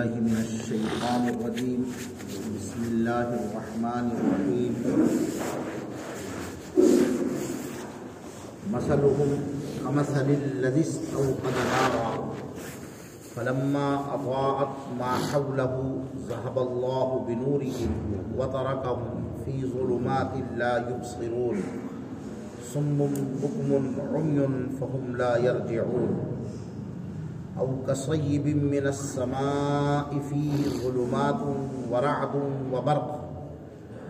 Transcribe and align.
بالله 0.00 0.16
من 0.24 0.36
الشيطان 0.40 1.22
الرجيم. 1.28 1.80
بسم 2.56 2.80
الله 2.88 3.28
الرحمن 3.36 4.06
الرحيم. 4.16 4.72
مثلهم 8.72 9.30
كمثل 9.84 10.28
الذي 10.40 10.80
استوقد 10.80 11.56
نارا 11.72 12.32
فلما 13.36 13.88
أضاءت 14.16 14.72
ما 14.96 15.12
حوله 15.28 15.74
ذهب 16.32 16.56
الله 16.58 17.08
بنورهم 17.28 17.92
وتركهم 18.40 19.12
في 19.44 19.54
ظلمات 19.68 20.32
لا 20.56 20.74
يبصرون. 20.88 21.56
صم 22.72 22.98
بكم 23.44 23.68
عمي 24.00 24.40
فهم 24.80 25.04
لا 25.16 25.36
يرجعون. 25.36 26.29
أو 27.60 27.68
كصيب 27.88 28.46
من 28.46 28.86
السماء 28.86 30.18
فيه 30.28 30.68
ظلمات 30.82 31.40
ورعد 31.90 32.34
وبرق 32.72 33.08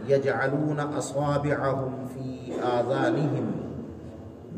يجعلون 0.09 0.81
أصابعهم 0.81 1.93
في 2.15 2.53
آذانهم 2.63 3.51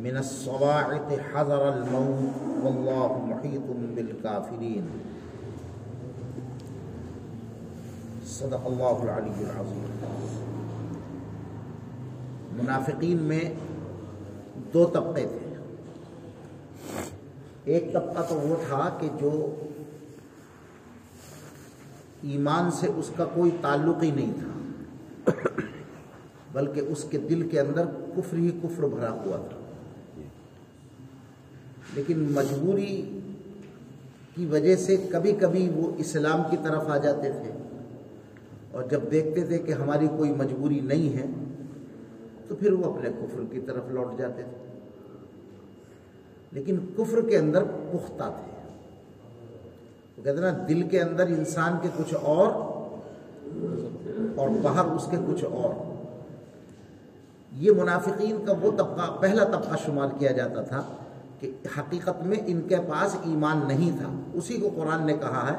من 0.02 0.16
الصواعق 0.16 1.08
حذر 1.32 1.68
الموت 1.68 2.34
والله 2.64 3.10
محيط 3.26 3.66
بالكافرين. 3.94 4.84
صدق 8.26 8.66
اللہ 8.66 9.02
العلی 9.02 9.44
العظیم 9.44 9.88
منافقین 12.56 13.18
میں 13.18 13.44
دو 14.72 14.84
طبقے 14.86 15.24
تھے. 15.26 15.41
ایک 17.64 17.92
طبقہ 17.92 18.22
تو 18.28 18.34
وہ 18.34 18.56
تھا 18.68 18.96
کہ 19.00 19.08
جو 19.20 19.54
ایمان 22.22 22.70
سے 22.70 22.86
اس 22.96 23.10
کا 23.16 23.24
کوئی 23.24 23.50
تعلق 23.60 24.02
ہی 24.02 24.10
نہیں 24.10 24.32
تھا، 24.38 24.48
بلکہ 26.52 26.80
اس 26.80 27.04
کے 27.10 27.18
دل 27.18 27.48
کے 27.48 27.60
اندر 27.60 27.84
کفر 28.16 28.36
ہی 28.36 28.50
کفر 28.62 28.82
بھرا 28.82 29.10
ہوا 29.10 29.36
تھا۔ 29.36 29.58
لیکن 31.94 32.18
مجبوری 32.18 33.20
کی 34.34 34.46
وجہ 34.46 34.76
سے 34.76 34.96
کبھی 34.96 35.32
کبھی 35.32 35.70
وہ 35.74 35.92
اسلام 35.98 36.42
کی 36.50 36.56
طرف 36.62 36.86
آ 36.88 36.96
جاتے 36.96 37.30
تھے۔ 37.30 37.52
اور 38.70 38.82
جب 38.90 39.00
دیکھتے 39.10 39.46
تھے 39.46 39.58
کہ 39.58 39.72
ہماری 39.72 40.06
کوئی 40.16 40.30
مجبوری 40.30 40.80
نہیں 40.80 41.18
ہے، 41.18 41.24
تو 42.48 42.54
پھر 42.54 42.72
وہ 42.72 42.94
اپنے 42.94 43.08
کفر 43.08 43.40
کی 43.50 43.60
طرف 43.60 43.82
لوٹ 43.90 44.18
جاتے 44.18 44.42
تھے۔ 44.42 44.71
لیکن 46.52 46.76
کفر 46.96 47.20
کے 47.28 47.38
اندر 47.38 47.64
پختہ 47.64 48.24
تھے۔ 48.24 48.52
وہ 50.18 50.24
کہتے 50.24 50.40
نا، 50.40 50.64
دل 50.68 50.82
کے 50.82 51.00
اندر 51.00 51.26
انسان 51.26 51.76
کے 51.82 51.88
کچھ 51.96 52.14
اور 52.22 52.46
اور 54.36 54.48
باہر 54.62 54.84
اس 54.84 55.08
کے 55.10 55.16
کچھ 55.28 55.44
اور۔ 55.52 55.92
یہ 57.52 57.70
منافقین 57.70 58.44
کا 58.46 58.54
وہ 58.60 58.70
طبقہ، 58.76 59.16
پہلا 59.20 59.44
طبقہ 59.44 59.76
شمار 59.86 60.08
کیا 60.18 60.32
جاتا 60.32 60.62
تھا 60.62 60.82
کہ 61.40 61.50
حقیقت 61.78 62.22
میں 62.22 62.36
ان 62.46 62.60
کے 62.60 62.76
پاس 62.76 63.16
ایمان 63.24 63.60
نہیں 63.68 63.98
تھا۔ 63.98 64.08
اسی 64.32 64.58
کو 64.58 64.70
قرآن 64.76 65.06
نے 65.06 65.12
کہا 65.12 65.50
ہے، 65.50 65.58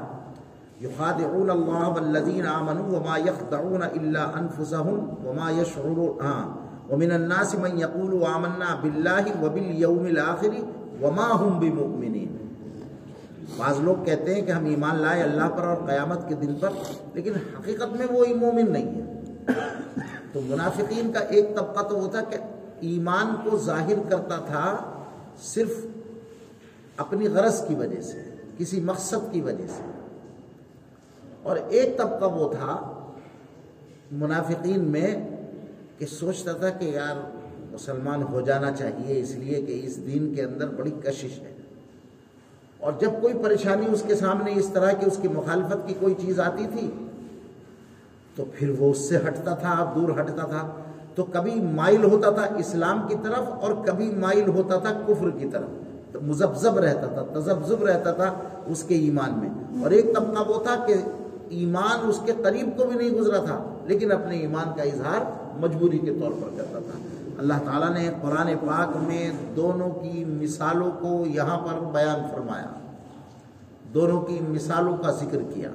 یخادعون 0.85 1.50
اللہ 1.50 1.88
والذین 1.88 2.47
آمنوا 2.47 3.00
وما 3.00 3.17
یخدعون 3.17 3.83
الا 3.83 4.23
انفسهم 4.23 5.09
وما 5.25 5.52
یشعرون۔ 5.52 6.25
ہاں 6.25 6.62
ومن 6.89 7.12
الناس 7.12 7.56
من 7.56 7.80
يقول 7.80 8.23
آمنا 8.26 8.76
باللہ 8.84 9.26
وبالیوم 9.42 10.06
الاخر 10.06 10.53
وما 11.02 11.28
هم 11.36 11.59
بمؤمنین 11.59 12.38
بعض 13.58 13.80
لوگ 13.80 14.03
کہتے 14.06 14.35
ہیں 14.35 14.41
کہ 14.41 14.52
ہم 14.52 14.66
ایمان 14.66 14.96
لائے 14.96 15.22
اللہ 15.22 15.50
پر 15.57 15.63
اور 15.63 15.75
قیامت 15.88 16.28
کے 16.30 16.35
دن 16.35 16.56
پر، 16.59 16.69
لیکن 17.13 17.34
حقیقت 17.34 17.96
میں 17.97 18.07
وہ 18.12 18.25
مومن 18.35 18.72
نہیں 18.72 18.96
ہے۔ 18.96 19.53
تو 20.34 20.41
منافقین 20.41 21.12
کا 21.12 21.19
ایک 21.19 21.56
طبقہ 21.56 21.81
تو 21.88 21.97
وہ 21.97 22.07
تھا 22.07 22.22
کہ 22.22 22.38
ایمان 22.80 23.36
کو 23.44 23.57
ظاہر 23.57 24.00
کرتا 24.09 24.38
تھا 24.38 24.66
صرف 25.44 25.72
اپنی 26.97 27.28
غرض 27.28 27.68
کی 27.68 27.75
وجہ 27.75 28.02
سے، 28.02 28.24
کسی 28.57 28.81
مقصد 28.81 29.31
کی 29.31 29.41
وجہ 29.41 29.68
سے۔ 29.68 29.84
اور 31.44 31.56
ایک 31.69 31.97
طبقہ 31.97 32.25
وہ 32.25 32.53
تھا، 32.53 32.75
منافقین 34.12 34.84
میں 34.84 35.32
کہ 36.03 36.16
سوچتا 36.16 36.52
تھا 36.52 36.69
کہ 36.69 36.86
یار 36.86 37.16
مسلمان 37.72 38.24
ہو 38.24 38.41
جانا 38.41 38.72
چاہیے، 38.72 39.19
اس 39.19 39.31
لیے 39.31 39.62
کہ 39.62 39.81
اس 39.84 39.97
دین 39.97 40.36
کے 40.36 40.44
اندر 40.44 40.68
بڑی 40.68 40.91
کشش 41.03 41.40
ہے۔ 41.40 41.58
اور 42.80 42.91
جب 43.00 43.09
کوئی 43.22 43.34
پریشانی 43.44 43.86
اس 43.90 44.03
کے 44.08 44.16
سامنے 44.16 44.52
اس 44.56 44.69
طرح 44.74 44.92
کی، 44.92 45.06
اس 45.06 45.18
کی 45.22 45.28
مخالفت 45.28 45.88
کی 45.88 45.94
کوئی 46.00 46.13
چیز 46.22 46.40
آتی 46.40 46.68
تھی، 46.72 46.92
تو 48.36 48.46
پھر 48.53 48.69
وہ 48.80 48.92
اس 48.92 48.97
سے 48.97 49.18
ہٹتا 49.18 49.56
تھا 49.56 49.94
دور 49.96 50.09
ہٹتا 50.09 50.46
تھا۔ 50.46 50.81
تو 51.16 51.24
کبھی 51.24 51.62
مائل 51.62 52.03
ہوتا 52.03 52.30
تھا 52.30 52.56
اسلام 52.58 53.08
کی 53.08 53.16
طرف 53.24 53.50
اور 53.62 53.74
کبھی 53.86 54.09
مائل 54.09 54.47
ہوتا 54.47 54.80
تھا 54.80 55.02
کفر 55.08 55.30
کی 55.30 55.50
طرف۔ 55.52 55.69
مزبزب 56.24 56.78
رہتا 56.78 57.08
تھا، 57.08 57.40
تذبذب 57.40 57.84
رہتا 57.84 58.12
تھا 58.12 58.34
اس 58.66 58.84
کے 58.84 58.96
ایمان 58.96 59.40
میں۔ 59.40 59.84
اور 59.84 59.92
ایک 59.92 60.06
طبقہ 60.16 60.50
وہ 60.50 60.63
تھا 60.63 60.84
کہ 60.88 60.96
ایمان 61.50 62.09
اس 62.09 62.19
کے 62.25 62.31
قریب 62.44 62.69
کو 62.78 62.86
بھی 62.86 62.96
نہیں 62.97 63.19
گزرا 63.19 63.38
تھا، 63.38 63.80
لیکن 63.86 64.12
اپنے 64.12 64.40
ایمان 64.40 64.68
کا 64.78 64.84
اظہار 64.84 65.43
مجبوری 65.59 65.97
کے 65.97 66.14
طور 66.14 66.31
پر 66.31 66.47
کرتا 66.58 66.80
تھا۔ 66.80 67.00
اللہ 67.38 67.53
تعالیٰ 67.66 67.94
نے 67.94 68.09
قرآن 68.22 68.47
پاک 68.68 68.97
میں 68.97 69.31
دونوں 69.56 69.90
کی 69.90 70.25
مثالوں 70.25 70.91
کو 71.02 71.24
یہاں 71.28 71.58
پر 71.58 71.80
بیان 71.94 72.28
فرمایا۔ 72.31 72.66
دونوں 73.94 74.22
کی 74.22 74.40
مثالوں 74.50 74.97
کا 74.97 75.12
ذکر 75.12 75.38
کیا۔ 75.53 75.69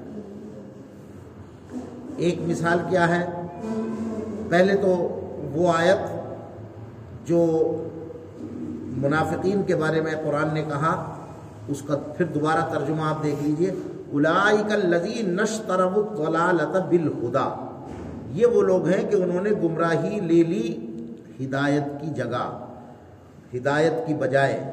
ایک 2.16 2.38
مثال 2.46 2.78
کیا 2.90 3.08
ہے؟ 3.08 3.46
پہلے 4.48 4.76
تو 4.76 5.20
وہ 5.52 5.72
آیت 5.76 5.98
جو 7.28 7.72
منافقین 8.96 9.62
کے 9.62 9.76
بارے 9.76 10.00
میں 10.00 10.12
قرآن 10.24 10.54
نے 10.54 10.62
کہا، 10.62 11.16
اس 11.68 11.82
کا 11.82 11.96
پھر 11.96 12.24
دوبارہ 12.24 12.78
ترجمہ 12.78 13.02
آپ 13.02 13.22
دیکھ 13.22 13.42
لیجیے۔ 13.42 13.70
اولئک 14.12 14.72
الذین 14.72 15.36
نشتروا 15.36 16.10
الضلالۃ 16.10 16.88
بالہدى 16.88 17.48
یہ 18.32 18.46
وہ 18.46 18.62
لوگ 18.62 18.86
ہیں 18.86 19.10
کہ 19.10 19.16
انہوں 19.16 19.42
نے 19.42 19.50
گمراہی 19.50 20.20
لے 20.20 20.42
لی 20.42 20.86
ہدایت 21.44 22.00
کی 22.00 22.06
جگہ، 22.06 22.66
ہدایت 23.54 24.06
کی 24.06 24.14
بجائے۔ 24.14 24.64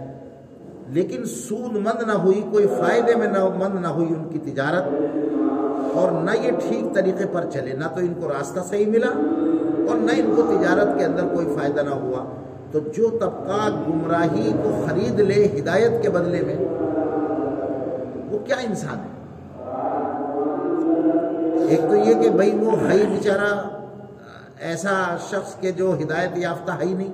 لیکن 0.89 1.25
سود 1.25 1.71
مند 1.71 2.07
نہ 2.07 2.11
ہوئی، 2.11 2.41
کوئی 2.51 2.67
فائدے 2.67 3.15
میں 3.15 3.27
نہ 3.27 3.45
مند 3.55 3.81
نہ 3.81 3.87
ہوئی 3.87 4.07
ان 4.07 4.29
کی 4.29 4.51
تجارت۔ 4.51 4.83
اور 5.93 6.11
نہ 6.11 6.31
یہ 6.43 6.51
ٹھیک 6.51 6.95
طریقے 6.95 7.25
پر 7.31 7.45
چلے، 7.53 7.73
نہ 7.73 7.83
تو 7.83 7.99
ان 7.99 8.13
کو 8.21 8.27
راستہ 8.27 8.59
صحیح 8.69 8.85
ملا 8.85 9.09
اور 9.89 9.95
نہ 9.97 10.11
ان 10.11 10.33
کو 10.35 10.41
تجارت 10.41 10.99
کے 10.99 11.05
اندر 11.05 11.23
کوئی 11.33 11.47
فائدہ 11.59 11.81
نہ 11.81 11.89
ہوا۔ 11.89 12.25
تو 12.71 12.79
جو 12.79 13.09
طبقہ 13.09 13.83
گمراہی 13.87 14.51
کو 14.63 14.85
خرید 14.85 15.19
لے، 15.19 15.47
ہدایت 15.59 16.01
کے 16.01 16.09
بدلے 16.09 16.41
میں، 16.41 16.55
وہ 18.31 18.39
کیا 18.45 18.55
انسان 18.55 18.97
ہے؟ 18.97 19.14
ایک 21.69 21.81
تو 21.81 21.95
یہ 21.95 22.13
کہ 22.23 22.29
بھائی 22.29 22.51
وہ 22.51 22.81
ہے 22.81 23.05
بیچارہ، 23.05 23.69
ایسا 24.59 25.17
شخص 25.29 25.55
کے 25.55 25.71
جو 25.71 25.95
ہدایت 26.01 26.37
یافتہ 26.37 26.71
ہے 26.71 26.85
ہی 26.85 26.93
نہیں۔ 26.93 27.13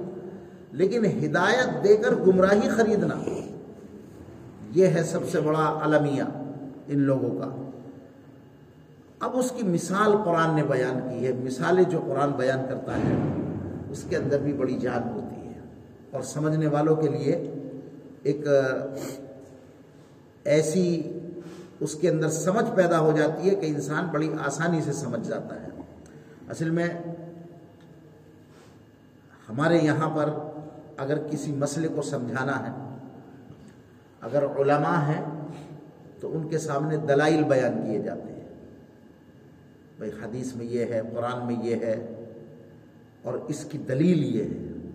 لیکن 0.71 1.05
ہدایت 1.05 1.83
دے 1.83 1.97
کر 1.97 2.15
گمراہی 2.15 2.69
خریدنا، 2.69 3.15
یہ 4.71 4.87
ہے 4.87 5.03
سب 5.03 5.19
سے 5.31 5.39
بڑا 5.39 5.79
المیہ 5.81 6.23
ان 6.87 6.99
لوگوں 6.99 7.39
کا۔ 7.39 7.69
اب 9.19 9.31
اس 9.33 9.51
کی 9.51 9.63
مثال 9.63 10.15
قرآن 10.25 10.55
نے 10.55 10.63
بیان 10.63 10.99
کی 11.09 11.27
ہے 11.27 11.31
مثالیں 11.43 11.83
جو 11.83 11.99
قرآن 12.07 12.31
بیان 12.31 12.59
کرتا 12.69 12.97
ہے، 12.97 13.13
اس 13.89 14.03
کے 14.09 14.15
اندر 14.15 14.39
بھی 14.39 14.53
بڑی 14.53 14.77
جان 14.77 15.09
ہوتی 15.09 15.47
ہے۔ 15.47 15.59
اور 16.11 16.21
سمجھنے 16.21 16.67
والوں 16.67 16.95
کے 16.95 17.07
لیے 17.07 17.53
ایک 18.23 18.47
ایسی 20.43 21.13
اس 21.81 21.95
کے 21.95 22.09
اندر 22.09 22.29
سمجھ 22.29 22.75
پیدا 22.75 22.99
ہو 22.99 23.17
جاتی 23.17 23.49
ہے 23.49 23.55
کہ 23.55 23.65
انسان 23.65 24.05
بڑی 24.05 24.33
آسانی 24.45 24.81
سے 24.81 24.93
سمجھ 24.93 25.27
جاتا 25.27 25.63
ہے۔ 25.63 25.67
اصل 26.49 26.69
میں 26.69 26.87
ہمارے 29.49 29.77
یہاں 29.77 30.09
پر 30.15 30.29
اگر 30.97 31.27
کسی 31.27 31.51
مسئلے 31.51 31.87
کو 31.87 32.01
سمجھانا 32.01 32.59
ہے، 32.59 32.95
اگر 34.21 34.43
علماء 34.43 35.05
ہیں 35.05 35.25
تو 36.19 36.37
ان 36.37 36.47
کے 36.47 36.57
سامنے 36.57 36.97
دلائل 36.97 37.43
بیان 37.43 37.81
کیے 37.85 37.99
جاتے 37.99 38.33
ہیں۔ 38.33 38.47
بھائی 39.97 40.11
حدیث 40.23 40.55
میں 40.55 40.65
یہ 40.65 40.85
ہے، 40.85 41.01
قرآن 41.15 41.47
میں 41.47 41.55
یہ 41.63 41.75
ہے، 41.75 42.25
اور 43.23 43.33
اس 43.33 43.65
کی 43.65 43.77
دلیل 43.77 44.35
یہ 44.35 44.43
ہے۔ 44.43 44.89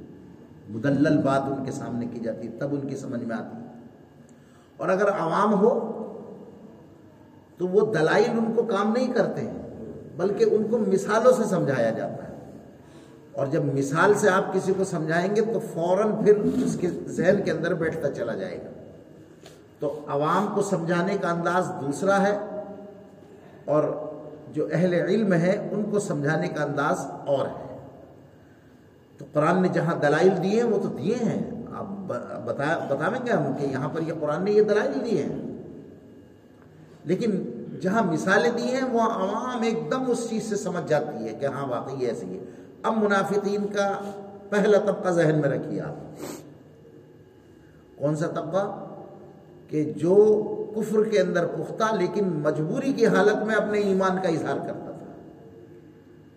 مدلل 0.69 1.19
بات 1.19 1.43
ان 1.43 1.65
کے 1.65 1.73
سامنے 1.73 2.07
کی 2.07 2.21
جاتی 2.21 2.49
ہے، 2.49 2.53
تب 2.59 2.75
ان 2.75 2.89
کی 2.89 2.97
سمجھ 2.97 3.23
میں 3.23 3.37
آتی 3.37 3.57
ہے۔ 3.57 3.81
اور 4.77 4.89
اگر 4.89 5.09
عوام 5.09 5.55
ہو 5.55 5.96
تو 7.59 7.69
وہ 7.69 7.93
دلائل 7.93 8.31
ان 8.31 8.53
کو 8.57 8.63
کام 8.63 8.93
نہیں 8.93 9.13
کرتے 9.13 9.41
ہیں 9.41 9.63
بلکہ 10.17 10.45
ان 10.51 10.65
کو 10.71 10.79
مثالوں 10.79 11.33
سے 11.33 11.43
سمجھایا 11.45 11.91
جاتا 11.91 12.29
ہے۔ 12.29 12.37
اور 13.33 13.47
جب 13.47 13.65
مثال 13.65 14.15
سے 14.15 14.31
آپ 14.31 14.53
کسی 14.53 14.73
کو 14.79 14.85
سمجھائیں 14.85 15.37
گے 15.37 15.41
تو 15.41 15.59
فوراً 15.73 16.25
پھر 16.25 16.37
اس 16.37 16.77
کے 16.81 16.89
ذہن 17.07 17.43
کے 17.45 17.51
اندر 17.51 17.75
بیٹھتا 17.75 18.11
چلا 18.11 18.35
جائے 18.35 18.59
گا۔ 18.59 18.71
تو 19.79 20.01
عوام 20.07 20.55
کو 20.55 20.63
سمجھانے 20.63 21.17
کا 21.21 21.31
انداز 21.31 21.71
دوسرا 21.81 22.23
ہے، 22.23 22.39
اور 23.65 23.85
جو 24.53 24.69
اہل 24.73 24.95
علم 24.95 25.33
ہے 25.33 25.69
ان 25.73 25.83
کو 25.91 25.99
سمجھانے 25.99 26.49
کا 26.49 26.63
انداز 26.63 27.01
اور 27.27 27.47
ہے۔ 27.47 27.79
تو 29.19 29.25
قرآن 29.33 29.63
نے 29.63 29.69
جہاں 29.69 29.95
دلائل 29.95 30.31
دیے 30.43 30.63
وہ 30.63 30.79
تو 30.83 30.89
دیے 30.89 31.15
ہیں۔ 31.15 31.51
آپ 31.75 31.87
بتا 32.45 32.87
بتائیں 32.91 33.27
گے 33.27 33.31
ہم 33.31 33.53
کہ 33.59 33.65
یہاں 33.65 33.89
پر 33.89 34.01
یہ 34.01 34.13
قرآن 34.21 34.45
نے 34.45 34.51
یہ 34.51 34.63
دلائل 34.63 35.11
دیے 35.11 35.23
ہیں۔ 35.23 35.46
لیکن 37.07 37.31
جہاں 37.81 38.03
مثالیں 38.03 38.51
دی 38.51 38.63
ہیں 38.63 38.85
وہ 38.93 39.01
عوام 39.01 39.63
ایک 39.63 39.91
دم 39.91 40.11
اس 40.11 40.27
چیز 40.31 40.43
سے 40.43 40.57
سمجھ 40.57 40.89
جاتی 40.89 41.29
ہے 41.29 41.33
کہ 41.35 41.47
ہاں 41.47 41.67
واقعی 41.69 42.07
ایسی 42.07 42.39
ہے۔ 42.39 42.45
اب 42.83 43.03
منافقین 43.03 43.67
کا 43.67 43.93
پہلا 44.51 44.79
طبقہ 44.79 45.09
ذہن 45.09 45.41
میں 45.41 45.49
رکھیے 45.49 45.81
آپ۔ 45.81 45.95
کون 47.99 48.17
سا 48.17 48.27
طبقہ؟ 48.27 48.85
کہ 49.69 49.93
جو 49.97 50.15
کفر 50.77 51.05
کے 51.05 51.21
اندر 51.21 51.47
پختہ 51.47 51.95
لیکن 51.95 52.25
مجبوری 52.25 52.93
کی 52.93 53.07
حالت 53.07 53.47
میں 53.47 53.55
اپنے 53.55 53.79
ایمان 53.79 54.17
کا 54.23 54.29
اظہار 54.29 54.59
کرتا 54.59 54.91
تھا۔ 54.99 55.07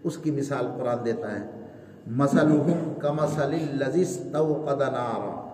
اس 0.04 0.18
کی 0.18 0.32
مثال 0.32 0.68
قرآن 0.78 1.06
دیتا 1.06 1.40
ہے۔ 1.40 1.46
مسلحم 2.08 2.94
کمسل 3.00 3.78
لذیذ 3.78 4.20
نارا۔ 4.20 5.46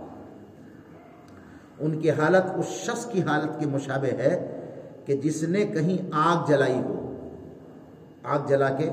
ان 1.80 2.00
کی 2.00 2.12
حالت 2.12 2.52
اس 2.56 2.66
شخص 2.66 3.06
کی 3.06 3.22
حالت 3.22 3.60
کی 3.60 3.66
مشابہ 3.66 4.16
ہے 4.16 4.55
کہ 5.06 5.16
جس 5.16 5.44
نے 5.44 5.66
کہیں 5.66 5.98
آگ 6.12 6.46
جلائی 6.48 6.80
ہو، 6.86 7.14
آگ 8.24 8.40
جلا 8.48 8.70
کے، 8.70 8.90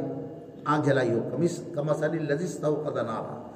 آگ 0.64 0.80
جلائی 0.80 1.12
ہو، 1.12 1.28
کمس 1.32 1.60
کمسل 1.74 2.32
لذیذ 2.32 2.60
توقد 2.60 2.96
نارا۔ 2.96 3.48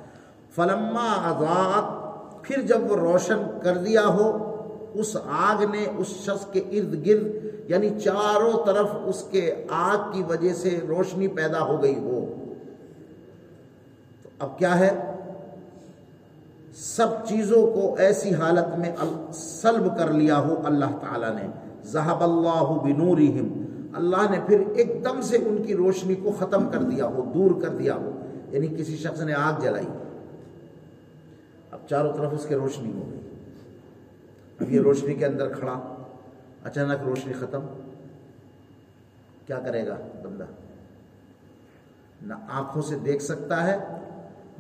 فلما 0.55 1.09
آزاد 1.17 2.07
پھر 2.43 2.61
جب 2.61 2.91
وہ 2.91 2.97
روشن 2.97 3.39
کر 3.63 3.77
دیا 3.77 4.07
ہو، 4.07 4.53
اس 4.95 5.17
آگ 5.31 5.63
نے 5.71 5.87
اس 5.99 6.07
شخص 6.07 6.47
کے 6.53 6.61
ارد 6.61 7.07
گرد 7.07 7.27
یعنی 7.71 7.91
چاروں 8.05 8.67
طرف 8.67 8.87
اس 9.05 9.25
کے 9.31 9.65
آگ 9.69 10.13
کی 10.13 10.23
وجہ 10.23 10.53
سے 10.53 10.79
روشنی 10.89 11.29
پیدا 11.29 11.61
ہو 11.61 11.83
گئی 11.83 11.99
ہو۔ 11.99 12.35
تو 14.23 14.29
اب 14.39 14.59
کیا 14.59 14.79
ہے؟ 14.79 15.13
سب 16.77 17.07
چیزوں 17.29 17.67
کو 17.67 17.95
ایسی 17.99 18.35
حالت 18.35 18.79
میں 18.79 18.93
سلب 19.33 19.99
کر 19.99 20.09
لیا 20.09 20.39
ہو 20.39 20.63
اللہ 20.65 20.85
تعالی 20.85 21.27
نے۔ 21.35 21.49
زہب 21.87 22.23
اللہ 22.23 22.83
بنورہم۔ 22.83 23.63
اللہ 23.93 24.31
نے 24.31 24.39
پھر 24.47 24.61
ایک 24.77 25.05
دم 25.05 25.21
سے 25.23 25.37
ان 25.37 25.63
کی 25.67 25.75
روشنی 25.75 26.15
کو 26.15 26.37
ختم 26.39 26.69
کر 26.69 26.83
دیا 26.83 27.07
ہو، 27.07 27.31
دور 27.35 27.63
کر 27.63 27.69
دیا 27.69 27.95
ہو۔ 27.95 28.11
یعنی 28.51 28.67
کسی 28.67 28.97
شخص 28.97 29.21
نے 29.21 29.35
آگ 29.35 29.61
جلائی۔ 29.61 29.87
اب 31.71 31.79
چاروں 31.91 32.13
طرف 32.13 32.31
اس 32.33 32.47
کے 32.49 32.55
روشنی 32.55 32.93
ہو 32.93 33.09
گئی۔ 33.11 33.21
اب 34.61 34.73
یہ 34.73 34.81
روشنی 34.81 35.15
کے 35.15 35.27
اندر 35.27 35.53
کھڑا۔ 35.53 36.05
اچانک 36.65 37.03
روشنی 37.05 37.33
ختم۔ 37.33 37.61
کیا 39.47 39.59
کرے 39.59 39.87
گا 39.87 39.97
بندہ؟ 40.23 40.45
نہ 42.23 42.35
آنکھوں 42.49 42.83
سے 42.83 42.99
دیکھ 42.99 43.23
سکتا 43.23 43.67
ہے، 43.67 43.79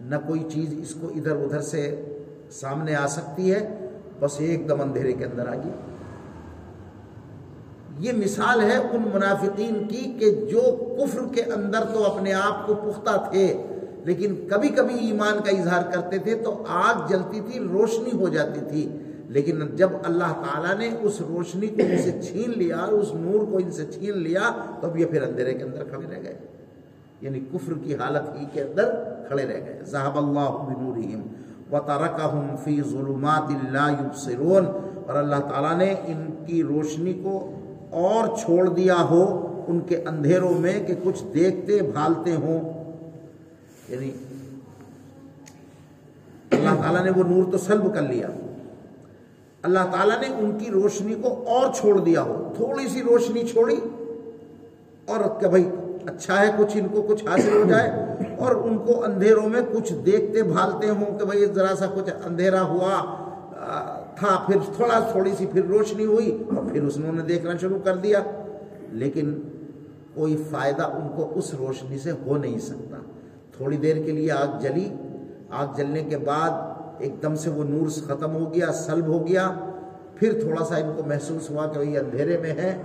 نہ 0.00 0.16
کوئی 0.26 0.44
چیز 0.52 0.74
اس 0.78 0.94
کو 1.00 1.08
ادھر 1.08 1.36
ادھر 1.36 1.60
سے 1.60 2.04
سامنے 2.50 2.94
آ 2.94 3.06
سکتی 3.06 3.54
ہے۔ 3.54 3.88
بس 4.20 4.34
ایک 4.38 4.68
دم 4.68 4.80
اندھیرے 4.80 5.12
کے 5.12 5.24
اندر 5.24 5.48
آ 5.48 5.54
گئی۔ 5.54 5.95
یہ 7.98 8.12
مثال 8.12 8.60
ہے 8.60 8.76
ان 8.76 9.08
منافقین 9.14 9.88
کی 9.88 10.16
کہ 10.18 10.46
جو 10.50 10.60
کفر 11.00 11.34
کے 11.34 11.42
اندر 11.42 11.78
تو 11.92 12.04
اپنے 12.04 12.32
آپ 12.32 12.66
کو 12.66 12.74
پختہ 12.74 13.30
تھے، 13.30 13.62
لیکن 14.04 14.48
کبھی 14.50 14.68
کبھی 14.68 14.94
ایمان 14.94 15.38
کا 15.44 15.50
اظہار 15.50 15.82
کرتے 15.92 16.18
تھے 16.18 16.34
تو 16.34 16.64
آگ 16.68 17.08
جلتی 17.08 17.40
تھی، 17.50 17.60
روشنی 17.60 18.10
ہو 18.12 18.28
جاتی 18.28 18.60
تھی۔ 18.70 18.98
لیکن 19.28 19.76
جب 19.76 19.90
اللہ 20.04 20.42
تعالیٰ 20.42 20.78
نے 20.78 20.90
اس 21.02 21.20
روشنی 21.20 21.66
کو 21.66 21.82
ان 21.90 21.98
سے 21.98 22.20
چھین 22.22 22.52
لیا، 22.56 22.76
اس 22.76 23.08
نور 23.14 23.40
کو 23.50 23.56
ان 23.56 23.72
سے 23.72 23.86
چھین 23.86 24.18
لیا، 24.18 24.40
تو 24.80 24.86
اب 24.86 24.96
یہ 24.96 25.06
پھر 25.06 25.22
اندھیرے 25.22 25.54
کے 25.54 25.64
اندر 25.64 25.84
کھڑے 25.84 26.16
رہ 26.16 26.22
گئے۔ 26.22 26.38
یعنی 27.20 27.40
کفر 27.40 27.72
کی 27.82 27.94
حالت 27.94 28.40
ہی 28.40 28.44
کے 28.52 28.62
اندر 28.62 28.94
کھڑے 29.28 29.42
رہ 29.42 29.64
گئے۔ 29.64 29.80
ذہب 29.84 30.18
اللہ 30.18 30.50
بنورہم 30.50 31.20
وترکہم 31.72 32.56
فی 32.64 32.82
ظلمات 32.82 33.72
لا 33.72 33.90
یبصرون۔ 33.90 34.66
اور 35.06 35.14
اللہ 35.14 35.36
تعالیٰ 35.36 35.76
نے 35.76 35.94
ان 36.06 36.30
کی 36.46 36.62
روشنی 36.62 37.12
کو 37.12 37.52
اور 37.90 38.36
چھوڑ 38.36 38.68
دیا 38.68 38.96
ہو 39.10 39.52
ان 39.68 39.80
کے 39.80 39.96
اندھیروں 39.96 40.50
میں 40.50 40.86
کہ 40.86 40.94
کچھ 41.04 41.24
دیکھتے 41.34 41.78
بھالتے 41.82 42.32
ہوں۔ 42.32 42.60
یعنی 43.88 44.10
اللہ 46.50 46.82
تعالیٰ 46.82 47.04
نے 47.04 47.10
وہ 47.10 47.24
نور 47.24 47.52
تو 47.52 47.58
سلب 47.58 47.94
کر 47.94 48.02
لیا۔ 48.02 48.28
اللہ 49.62 49.78
تعالیٰ 49.78 50.20
نے 50.20 50.26
ان 50.38 50.58
کی 50.58 50.70
روشنی 50.70 51.14
کو 51.14 51.44
اور 51.46 51.72
چھوڑ 51.74 52.00
دیا 52.00 52.22
ہو۔ 52.22 52.52
تھوڑی 52.56 52.88
سی 52.88 53.02
روشنی 53.02 53.46
چھوڑی 53.46 53.76
اور 55.06 55.40
کہ 55.40 55.48
بھائی 55.48 55.70
اچھا 56.06 56.40
ہے 56.40 56.50
کچھ 56.58 56.76
ان 56.76 56.88
کو 56.88 57.02
کچھ 57.02 57.24
حاصل 57.24 57.56
ہو 57.56 57.64
جائے 57.68 57.90
اور 58.38 58.54
ان 58.54 58.78
کو 58.78 59.04
اندھیروں 59.04 59.48
میں 59.48 59.60
کچھ 59.72 59.92
دیکھتے 59.92 60.42
بھالتے 60.42 60.88
ہوں 60.88 61.18
کہ 61.18 61.24
بھائی 61.24 61.46
ذرا 61.46 61.76
سا 61.76 61.86
کچھ 61.86 62.10
اندھیرا 62.26 62.62
ہوا۔ 62.62 63.22
تھا، 64.18 64.42
پھر 64.46 64.56
تھوڑا 64.76 65.00
تھوڑی 65.12 65.30
سی 65.38 65.46
پھر 65.46 65.64
روشنی 65.64 66.04
ہوئی 66.04 66.44
اور 66.56 66.72
پھر 66.72 66.82
اس 66.82 66.96
نے 66.96 67.22
دیکھنا 67.22 67.52
شروع 67.60 67.78
کر 67.84 67.96
دیا۔ 67.96 68.20
لیکن 68.92 69.40
کوئی 70.14 70.42
فائدہ 70.50 70.82
ان 70.82 71.08
کو 71.16 71.32
اس 71.34 71.54
روشنی 71.54 71.98
سے 71.98 72.10
ہو 72.10 72.36
نہیں 72.36 72.58
سکتا۔ 72.58 72.96
تھوڑی 73.56 73.76
دیر 73.76 73.96
کے 73.96 74.12
لیے 74.12 74.32
آگ 74.32 74.60
جلی۔ 74.60 74.88
آگ 75.50 75.66
جلنے 75.76 76.02
کے 76.02 76.18
بعد 76.18 76.50
ایک 76.98 77.22
دم 77.22 77.34
سے 77.34 77.50
وہ 77.50 77.64
نور 77.64 77.86
ختم 77.86 78.34
ہو 78.34 78.54
گیا، 78.54 78.72
سلب 78.72 79.06
ہو 79.06 79.26
گیا۔ 79.26 79.52
پھر 80.14 80.40
تھوڑا 80.40 80.64
سا 80.64 80.76
ان 80.76 80.92
کو 80.96 81.02
محسوس 81.06 81.50
ہوا 81.50 81.66
کہ 81.66 81.78
وہی 81.78 81.98
اندھیرے 81.98 82.36
میں 82.38 82.50
ہے 82.50 82.82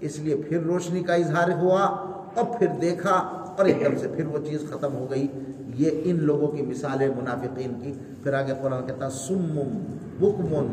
اس 0.00 0.18
لیے 0.18 0.36
پھر 0.48 0.60
روشنی 0.60 1.02
کا 1.02 1.14
اظہار 1.14 1.48
ہوا۔ 1.62 2.12
اور 2.34 2.58
پھر 2.58 2.66
دیکھا، 2.80 3.14
اور 3.58 3.64
ایک 3.64 3.82
دم 3.84 3.98
سے 4.00 4.08
پھر 4.08 4.26
وہ 4.26 4.38
چیز 4.46 4.60
ختم 4.70 4.94
ہو 4.94 5.06
گئی۔ 5.10 5.26
یہ 5.74 5.90
ان 6.04 6.24
لوگوں 6.24 6.48
کی 6.48 6.62
مثال 6.62 7.00
ہے 7.00 7.08
منافقین 7.08 7.72
کی۔ 7.82 7.92
پھر 8.22 8.34
آگے 8.34 8.52
قرآن 8.62 8.86
کہتا 8.86 9.10
سمم 9.10 9.78
بکمن 10.18 10.66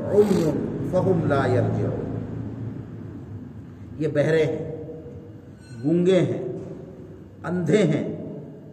عمن 0.00 0.88
فہم 0.90 1.20
لا 1.26 1.46
یرجعون۔ 1.46 2.10
یہ 3.98 4.08
بہرے 4.08 4.44
ہیں، 4.44 4.84
گونگے 5.84 6.20
ہیں، 6.20 6.42
اندھے 7.44 7.78
ہیں۔ 7.78 8.14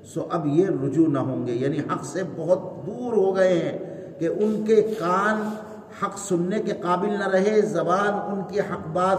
سو 0.04 0.28
اب 0.30 0.48
یہ 0.48 0.66
رجوع 0.84 1.08
نہ 1.08 1.20
ہوں 1.20 1.48
گے۔ 1.48 1.52
یعنی 1.52 1.80
حق 1.80 2.06
سے 2.06 2.22
بہت 2.36 2.88
دور 2.88 3.14
ہو 3.14 3.36
گئے 3.36 3.54
ہیں 3.54 3.78
کہ 4.20 4.26
ان 4.26 4.64
کے 4.68 4.82
کان 4.82 5.50
حق 6.04 6.18
سننے 6.18 6.60
کے 6.62 6.74
قابل 6.82 7.10
نہ 7.10 7.28
رہے، 7.28 7.62
زبان 7.62 8.14
ان 8.14 8.42
کی 8.50 8.60
حق 8.60 8.88
بات 8.94 9.18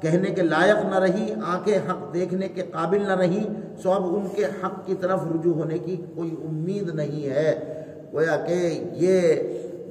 کہنے 0.00 0.30
کے 0.30 0.42
لائق 0.42 0.84
نہ 0.84 0.98
رہی، 0.98 1.32
آنکھیں 1.46 1.78
حق 1.90 2.14
دیکھنے 2.14 2.48
کے 2.48 2.62
قابل 2.62 3.02
نہ 3.02 3.16
رہی، 3.16 3.44
سو 3.82 3.92
اب 3.92 4.14
ان 4.14 4.26
کے 4.34 4.44
حق 4.44 4.86
کی 4.86 4.94
طرف 4.94 5.20
رجوع 5.34 5.54
ہونے 5.54 5.78
کی 5.78 5.96
کوئی 6.14 6.36
امید 6.44 6.94
نہیں 6.94 7.30
ہے۔ 7.30 7.74
گویا 8.12 8.36
کہ 8.36 8.84
یہ 8.92 9.32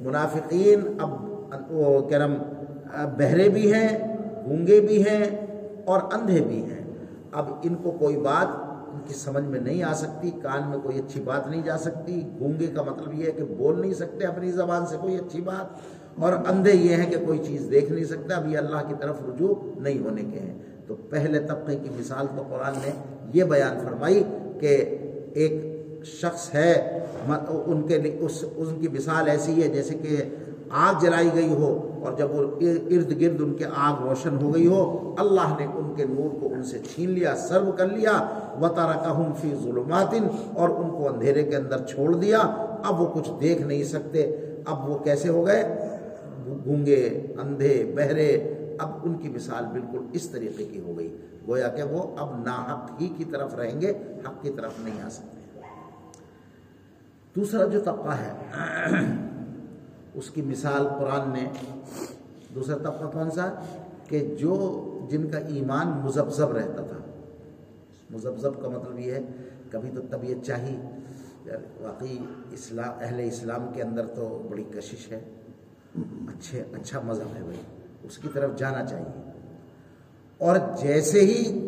منافقین 0.02 0.80
اب، 1.00 1.10
وہ 1.70 2.08
کرم 2.08 2.34
بہرے 3.16 3.48
بھی 3.48 3.74
ہیں، 3.74 3.88
گونگے 4.48 4.80
بھی 4.80 5.02
ہیں 5.02 5.24
اور 5.84 6.00
اندھے 6.12 6.40
بھی 6.40 6.62
ہیں۔ 6.62 6.84
اب 7.32 7.44
ان 7.62 7.74
کو 7.74 7.90
کوئی 7.90 8.16
بات 8.16 8.56
ان 8.92 9.00
کی 9.08 9.14
سمجھ 9.14 9.44
میں 9.44 9.60
نہیں 9.60 9.82
آ 9.82 9.92
سکتی، 9.92 10.30
کان 10.42 10.70
میں 10.70 10.78
کوئی 10.78 10.98
اچھی 10.98 11.20
بات 11.20 11.48
نہیں 11.48 11.62
جا 11.62 11.78
سکتی۔ 11.78 12.28
گونگے 12.40 12.66
کا 12.66 12.82
مطلب 12.82 13.14
یہ 13.14 13.26
ہے 13.26 13.30
کہ 13.30 13.44
بول 13.56 13.80
نہیں 13.80 13.94
سکتے 13.94 14.26
اپنی 14.26 14.52
زبان 14.52 14.86
سے، 14.86 14.96
کوئی 15.00 15.16
اچھی 15.16 15.40
بات۔ 15.40 15.66
اور 16.20 16.32
اندھے 16.48 16.72
یہ 16.72 16.94
ہیں 16.96 17.10
کہ 17.10 17.16
کوئی 17.26 17.38
چیز 17.46 17.68
دیکھ 17.70 17.92
نہیں 17.92 18.04
سکتا 18.04 18.36
ابھی 18.36 18.56
اللہ 18.56 18.88
کی 18.88 18.94
طرف 19.00 19.16
رجوع 19.28 19.54
نہیں 19.76 19.98
ہونے 20.04 20.22
کے 20.22 20.38
ہیں۔ 20.38 20.58
تو 20.86 20.94
پہلے 21.10 21.38
طبقے 21.38 21.76
کی 21.76 21.88
مثال 21.98 22.26
تو 22.36 22.42
قرآن 22.50 22.78
نے 22.84 22.90
یہ 23.34 23.44
بیان 23.44 23.78
فرمائی 23.84 24.22
کہ 24.60 24.72
ایک 25.34 25.52
شخص 26.04 26.54
ہے 26.54 26.72
ان 27.66 27.82
کے 27.88 27.96
اس 28.20 28.44
ان 28.56 28.78
کی 28.80 28.88
مثال 28.88 29.28
ایسی 29.28 29.62
ہے 29.62 29.68
جیسے 29.68 29.94
کہ 29.94 30.16
آگ 30.70 30.94
جلائی 31.00 31.30
گئی 31.34 31.48
ہو 31.48 32.00
اور 32.02 32.12
جب 32.12 32.30
وہ 32.30 32.42
ارد 32.60 33.20
گرد 33.20 33.40
ان 33.40 33.54
کے 33.54 33.64
آگ 33.76 34.02
روشن 34.02 34.36
ہو 34.42 34.54
گئی 34.54 34.66
ہو، 34.66 35.14
اللہ 35.18 35.54
نے 35.58 35.66
ان 35.74 35.92
کے 35.96 36.04
نور 36.08 36.40
کو 36.40 36.48
ان 36.52 36.62
سے 36.62 36.78
چھین 36.78 37.10
لیا، 37.10 37.34
سرو 37.36 37.72
کر 37.72 37.86
لیا۔ 37.86 38.12
وطارہ 38.60 38.96
کا 39.04 39.32
فی 39.40 39.50
ظلمات، 39.62 40.14
اور 40.54 40.68
ان 40.68 40.88
کو 40.90 41.08
اندھیرے 41.08 41.42
کے 41.42 41.56
اندر 41.56 41.86
چھوڑ 41.86 42.14
دیا۔ 42.14 42.38
اب 42.84 43.00
وہ 43.00 43.06
کچھ 43.14 43.30
دیکھ 43.40 43.62
نہیں 43.62 43.84
سکتے۔ 43.84 44.22
اب 44.66 44.88
وہ 44.88 44.98
کیسے 44.98 45.28
ہو 45.28 45.46
گئے؟ 45.46 45.62
گونگے، 46.66 47.26
اندھے، 47.38 47.92
بہرے، 47.96 48.54
اب 48.78 48.90
ان 49.02 49.14
کی 49.14 49.28
مثال 49.28 49.64
بالکل 49.72 50.06
اس 50.12 50.30
طریقے 50.30 50.64
کی 50.64 50.80
ہو 50.80 50.98
گئی۔ 50.98 51.16
گویا 51.48 51.68
کہ 51.68 51.82
وہ 51.82 52.16
اب 52.16 52.44
ناحق 52.44 53.02
ہی 53.02 53.08
کی 53.16 53.24
طرف 53.24 53.54
رہیں 53.54 53.80
گے، 53.80 53.92
حق 54.26 54.42
کی 54.42 54.50
طرف 54.50 54.72
نہیں 54.78 55.02
آ 55.02 55.08
سکتے۔ 55.08 55.60
دوسرا 57.34 57.64
جو 57.64 57.80
طبقہ 57.80 58.08
ہے، 58.08 58.32
اس 60.14 60.30
کی 60.30 60.42
مثال 60.42 60.88
قرآن 60.88 61.32
نے 61.32 61.48
دوسرا 62.54 62.76
طبقہ 62.76 63.04
کون 63.12 63.30
سا؟ 63.30 63.54
کہ 64.08 64.36
جو 64.38 64.84
جن 65.10 65.30
کا 65.30 65.38
ایمان 65.38 65.88
مزبزب 65.88 66.52
رہتا 66.52 66.82
تھا۔ 66.82 66.98
مزبزب 68.10 68.62
کا 68.62 68.68
مطلب 68.68 68.98
یہ 68.98 69.12
ہے، 69.12 69.20
کبھی 69.70 69.90
تو 69.94 70.00
طبیعت 70.10 70.44
چاہی۔ 70.44 70.76
واقعی 71.80 72.18
اسلام، 72.50 72.94
اہل 73.00 73.20
اسلام 73.20 73.70
کے 73.74 73.82
اندر 73.82 74.06
تو 74.06 74.46
بڑی 74.50 74.64
کشش 74.64 75.12
ہے۔ 75.12 75.20
اچھے 76.28 76.64
اچھا 76.72 77.00
مذہب 77.00 77.36
ہے 77.36 77.42
بھائی، 77.42 77.58
اس 78.02 78.18
کی 78.18 78.28
طرف 78.32 78.58
جانا 78.58 78.86
چاہیے۔ 78.86 79.30
اور 80.38 80.56
جیسے 80.82 81.20
ہی 81.20 81.60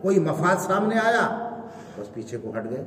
کوئی 0.00 0.18
مفاد 0.18 0.56
سامنے 0.56 0.98
آیا، 0.98 1.56
بس 1.98 2.14
پیچھے 2.14 2.38
کو 2.42 2.52
ہٹ 2.58 2.70
گئے 2.70 2.84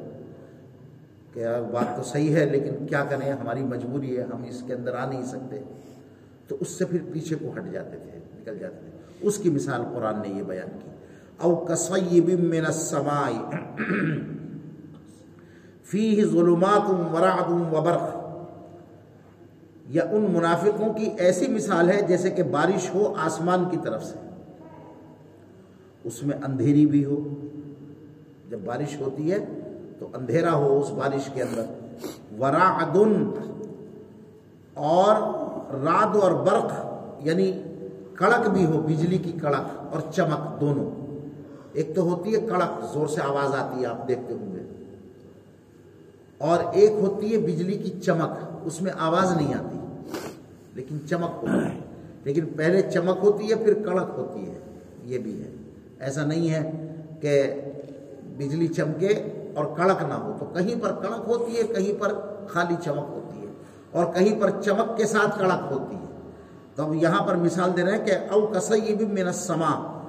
کہ 1.33 1.39
یار 1.39 1.61
بات 1.61 1.97
تو 1.97 2.03
صحیح 2.03 2.35
ہے، 2.35 2.45
لیکن 2.45 2.87
کیا 2.87 3.03
کریں؟ 3.03 3.31
ہماری 3.31 3.63
مجبوری 3.63 4.17
ہے، 4.17 4.23
ہم 4.23 4.43
اس 4.43 4.63
کے 4.67 4.73
اندر 4.73 4.95
آ 4.95 5.05
نہیں 5.09 5.25
سکتے۔ 5.25 5.59
تو 6.47 6.57
اس 6.59 6.69
سے 6.69 6.85
پھر 6.85 6.99
پیچھے 7.13 7.35
کو 7.35 7.49
ہٹ 7.57 7.71
جاتے 7.71 7.97
تھے، 7.97 8.19
نکل 8.33 8.57
جاتے 8.59 8.77
تھے۔ 8.79 8.97
اس 9.21 9.37
کی 9.37 9.49
مثال 9.49 9.81
قرآن 9.93 10.19
نے 10.21 10.27
یہ 10.27 10.43
بیان 10.43 10.79
کی۔ 10.83 10.89
او 11.37 11.55
کسیب 11.55 12.29
من 12.39 12.65
السماء 12.65 13.49
فیہ 15.83 16.25
ظلمات 16.25 16.89
ورعد 16.89 17.73
وبرق 17.73 18.14
یا 19.89 20.03
ان 20.11 20.21
منافقوں 20.21 20.93
کی 20.93 21.09
ایسی 21.17 21.47
مثال 21.47 21.89
ہے 21.89 22.01
جیسے 22.01 22.29
کہ 22.29 22.43
بارش 22.43 22.95
ہو 22.95 23.13
آسمان 23.17 23.65
کی 23.71 23.77
طرف 23.83 24.05
سے۔ 24.05 24.17
اس 26.03 26.23
میں 26.23 26.37
اندھیری 26.43 26.85
بھی 26.85 27.05
ہو۔ 27.05 27.19
جب 28.49 28.59
بارش 28.65 29.01
ہوتی 29.01 29.31
ہے 29.31 29.45
تو 29.99 30.07
اندھیرا 30.13 30.53
ہو 30.53 30.79
اس 30.79 30.91
بارش 30.91 31.29
کے 31.33 31.41
اندر۔ 31.41 31.65
ورعد 32.39 32.97
اور 34.73 35.15
راد 35.83 36.15
اور 36.15 36.31
برق 36.31 36.71
یعنی 37.19 37.51
کڑک 38.13 38.49
بھی 38.49 38.65
ہو، 38.65 38.81
بجلی 38.81 39.17
کی 39.17 39.31
کڑک 39.31 39.93
اور 39.93 40.11
چمک 40.11 40.61
دونوں۔ 40.61 40.89
ایک 41.73 41.95
تو 41.95 42.01
ہوتی 42.01 42.35
ہے 42.35 42.39
کڑک، 42.39 42.93
زور 42.93 43.07
سے 43.07 43.21
آواز 43.21 43.55
آتی 43.55 43.81
ہے، 43.81 43.85
آپ 43.85 44.07
دیکھتے 44.07 44.33
ہوں 44.33 44.55
گے۔ 44.55 44.84
اور 46.37 46.57
ایک 46.73 46.89
ہوتی 46.89 47.33
ہے 47.33 47.37
بجلی 47.37 47.77
کی 47.77 48.01
چمک، 48.01 48.59
اس 48.63 48.81
میں 48.81 48.91
آواز 48.99 49.31
نہیں 49.37 49.53
آتی۔ 49.53 49.77
لیکن 50.73 50.97
چمک 51.09 51.43
ہوتی 51.43 51.65
ہے۔ 51.65 51.79
لیکن 52.23 52.45
پہلے 52.45 52.81
چمک 52.81 53.17
ہوتی 53.23 53.49
ہے، 53.49 53.55
پھر 53.55 53.73
کڑک 53.73 54.09
ہوتی 54.17 54.49
ہے۔ 54.49 54.59
یہ 55.03 55.17
بھی 55.17 55.43
ہے۔ 55.43 55.51
ایسا 55.99 56.25
نہیں 56.25 56.49
ہے 56.49 56.93
کہ 57.21 57.53
بجلی 58.37 58.67
چمکے 58.67 59.07
اور 59.55 59.65
کڑک 59.77 60.03
نہ 60.09 60.13
ہو۔ 60.13 60.33
تو 60.39 60.45
کہیں 60.45 60.75
پر 60.81 60.91
کڑک 60.91 61.21
ہوتی 61.27 61.57
ہے، 61.57 61.63
کہیں 61.63 62.01
پر 62.01 62.13
خالی 62.47 62.75
چمک 62.85 63.07
ہوتی 63.09 63.41
ہے۔ 63.41 63.53
اور 63.91 64.05
کہیں 64.13 64.41
پر 64.41 64.51
چمک 64.61 64.97
کے 64.97 65.05
ساتھ 65.05 65.39
کڑک 65.39 65.71
ہوتی 65.71 65.95
ہے۔ 65.95 66.31
تو 66.75 66.83
اب 66.83 66.95
یہاں 66.95 67.27
پر 67.27 67.35
مثال 67.35 67.77
دے 67.77 67.83
رہے 67.83 67.97
ہیں 67.97 68.05
کہ 68.05 68.11
او 68.31 68.47
کسیب 68.47 69.01
من 69.01 69.27
السما 69.27 70.01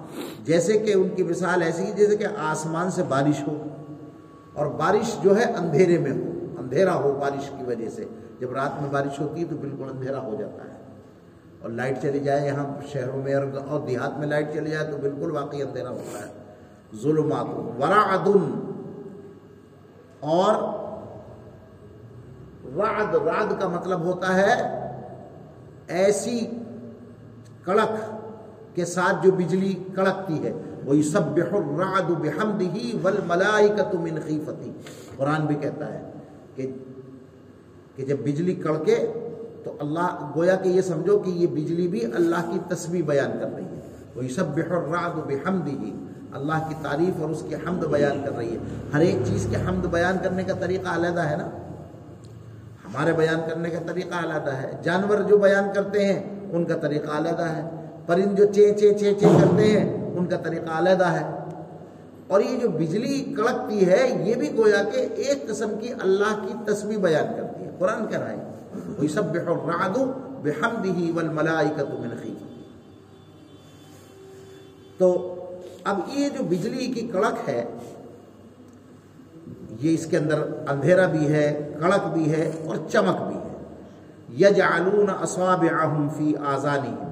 جیسے 0.44 0.72
کہ 0.72 0.92
ان 0.92 1.08
کی 1.08 1.22
مثال 1.22 1.62
ایسی 1.62 1.82
ہے 1.82 1.92
جیسے 1.92 2.16
کہ 2.16 2.26
آسمان 2.38 2.90
سے 2.90 3.02
بارش 3.02 3.48
ہو۔ 3.48 3.64
اور 4.56 4.66
بارش 4.66 5.22
جو 5.22 5.38
ہے 5.38 5.44
اندھیرے 5.44 5.98
میں 5.98 6.10
ہو، 6.10 6.54
اندھیرا 6.58 6.94
ہو 6.94 7.18
بارش 7.20 7.50
کی 7.58 7.64
وجہ 7.64 7.88
سے۔ 7.88 8.04
جب 8.40 8.52
رات 8.52 8.82
میں 8.82 8.90
بارش 8.90 9.20
ہوتی 9.20 9.40
ہے 9.40 9.46
تو 9.50 9.56
بالکل 9.56 9.84
اندھیرا 9.90 10.18
ہو 10.18 10.36
جاتا 10.38 10.64
ہے۔ 10.64 10.76
اور 11.62 11.70
لائٹ 11.70 12.02
چلی 12.02 12.20
جائے 12.20 12.46
یہاں 12.46 12.66
شہروں 12.86 13.22
میں 13.22 13.34
اور 13.34 13.80
دیہات 13.80 14.18
میں 14.18 14.26
لائٹ 14.26 14.54
چلی 14.54 14.70
جائے 14.70 14.90
تو 14.90 14.96
بالکل 14.96 15.30
واقعی 15.30 15.62
اندھیرا 15.62 15.90
ہوتا 15.90 16.18
ہے۔ 16.18 16.32
ظلمات 17.02 17.46
ورا 17.82 18.24
اور 20.20 20.54
رعد 22.76 23.14
رعد 23.14 23.60
کا 23.60 23.68
مطلب 23.68 24.00
ہوتا 24.00 24.34
ہے 24.34 24.52
ایسی 25.88 26.46
کڑک 27.62 28.16
کے 28.74 28.84
ساتھ 28.84 29.26
جو 29.26 29.32
بجلی 29.32 29.84
کڑکتی 29.94 30.46
ہے۔ 30.46 30.52
وہی 30.86 31.02
سب 31.02 31.22
بےحد 31.22 32.10
بحمد 32.10 32.62
ہی 32.62 32.98
ول 33.02 33.16
کا 33.76 33.82
تم 33.90 34.06
قرآن 35.16 35.46
بھی 35.46 35.54
کہتا 35.54 35.94
ہے 35.94 36.02
کہ 36.56 36.72
کہ 37.96 38.04
جب 38.04 38.16
بجلی 38.24 38.54
کڑکے 38.54 39.12
تو 39.64 39.76
اللہ 39.80 40.32
گویا 40.36 40.56
کہ 40.56 40.68
یہ 40.68 40.80
سمجھو 40.80 41.18
کہ 41.18 41.30
یہ 41.30 41.46
بجلی 41.46 41.88
بھی 41.88 42.04
اللہ 42.04 42.50
کی 42.52 42.58
تسبیح 42.68 43.02
بیان 43.06 43.30
کر 43.40 43.48
رہی 43.56 43.64
ہے۔ 43.64 43.80
وہی 44.16 44.28
سب 44.28 44.46
بحراد 44.46 45.16
بحمد 45.26 45.68
ہی 45.68 46.04
اللہ 46.32 46.68
کی 46.68 46.74
تعریف 46.82 47.22
اور 47.22 47.30
اس 47.30 47.42
کی 47.48 47.54
حمد 47.54 47.84
بیان 47.84 48.22
کر 48.24 48.36
رہی 48.36 48.52
ہے۔ 48.52 48.58
ہر 48.94 49.00
ایک 49.00 49.16
چیز 49.24 49.46
کے 49.50 49.56
حمد 49.56 49.86
بیان 49.86 50.16
کرنے 50.22 50.42
کا 50.42 50.52
طریقہ 50.52 50.88
علیحدہ 50.88 51.20
ہے 51.20 51.36
نا؟ 51.36 51.46
ہمارے 52.84 53.12
بیان 53.12 53.50
کرنے 53.50 53.70
کا 53.70 53.78
طریقہ 53.86 54.24
علیحدہ 54.24 54.52
ہے۔ 54.52 54.72
جانور 54.82 55.18
جو 55.18 55.38
بیان 55.38 55.64
کرتے 55.74 56.04
ہیں، 56.04 56.40
ان 56.52 56.64
کا 56.64 56.76
طریقہ 56.76 57.18
علیحدہ 57.18 57.44
ہے۔ 57.44 57.70
پرند 58.06 58.38
جو 58.38 58.44
چے 58.44 58.74
چے 58.74 58.94
چے 58.94 59.14
چے 59.14 59.26
کرتے 59.40 59.80
ہیں 59.80 59.95
ان 60.26 60.30
کا 60.30 60.36
طریقہ 60.36 60.70
علیحدہ 60.70 61.06
ہے۔ 61.06 61.24
اور 62.26 62.40
یہ 62.40 62.58
جو 62.58 62.68
بجلی 62.68 63.34
کڑکتی 63.36 63.86
ہے، 63.86 64.22
یہ 64.26 64.34
بھی 64.34 64.56
گویا 64.56 64.82
کہ 64.82 65.06
ایک 65.16 65.48
قسم 65.48 65.70
کی 65.80 65.92
اللہ 65.92 66.46
کی 66.46 66.72
تسبیح 66.72 66.98
بیان 66.98 67.24
کرتی 67.36 67.64
ہے۔ 67.64 67.70
قرآن 67.78 68.06
کہہ 68.06 68.18
رہا 68.18 68.30
ہے 68.30 68.50
وہی 68.98 69.08
سب 69.08 69.24
بحراد 69.24 69.98
بحمدہ 70.42 71.16
والملائکۃ 71.16 71.94
من 71.98 72.08
خیفہ 72.22 72.44
تو 74.98 75.34
اب 75.84 75.98
یہ 76.14 76.28
جو 76.28 76.44
بجلی 76.44 76.86
کی 76.86 77.08
کڑک 77.12 77.48
ہے، 77.48 77.64
یہ 79.80 79.94
اس 79.94 80.06
کے 80.06 80.16
اندر 80.16 80.42
اندھیرا 80.68 81.06
بھی 81.06 81.32
ہے، 81.32 81.72
کڑک 81.80 82.06
بھی 82.12 82.32
ہے 82.32 82.50
اور 82.66 82.76
چمک 82.92 83.22
بھی 83.22 83.36
ہے۔ 83.36 83.56
یجعلون 84.38 85.06
اصابعہم 85.20 86.08
فی 86.16 86.34
آذانہم۔ 86.46 87.05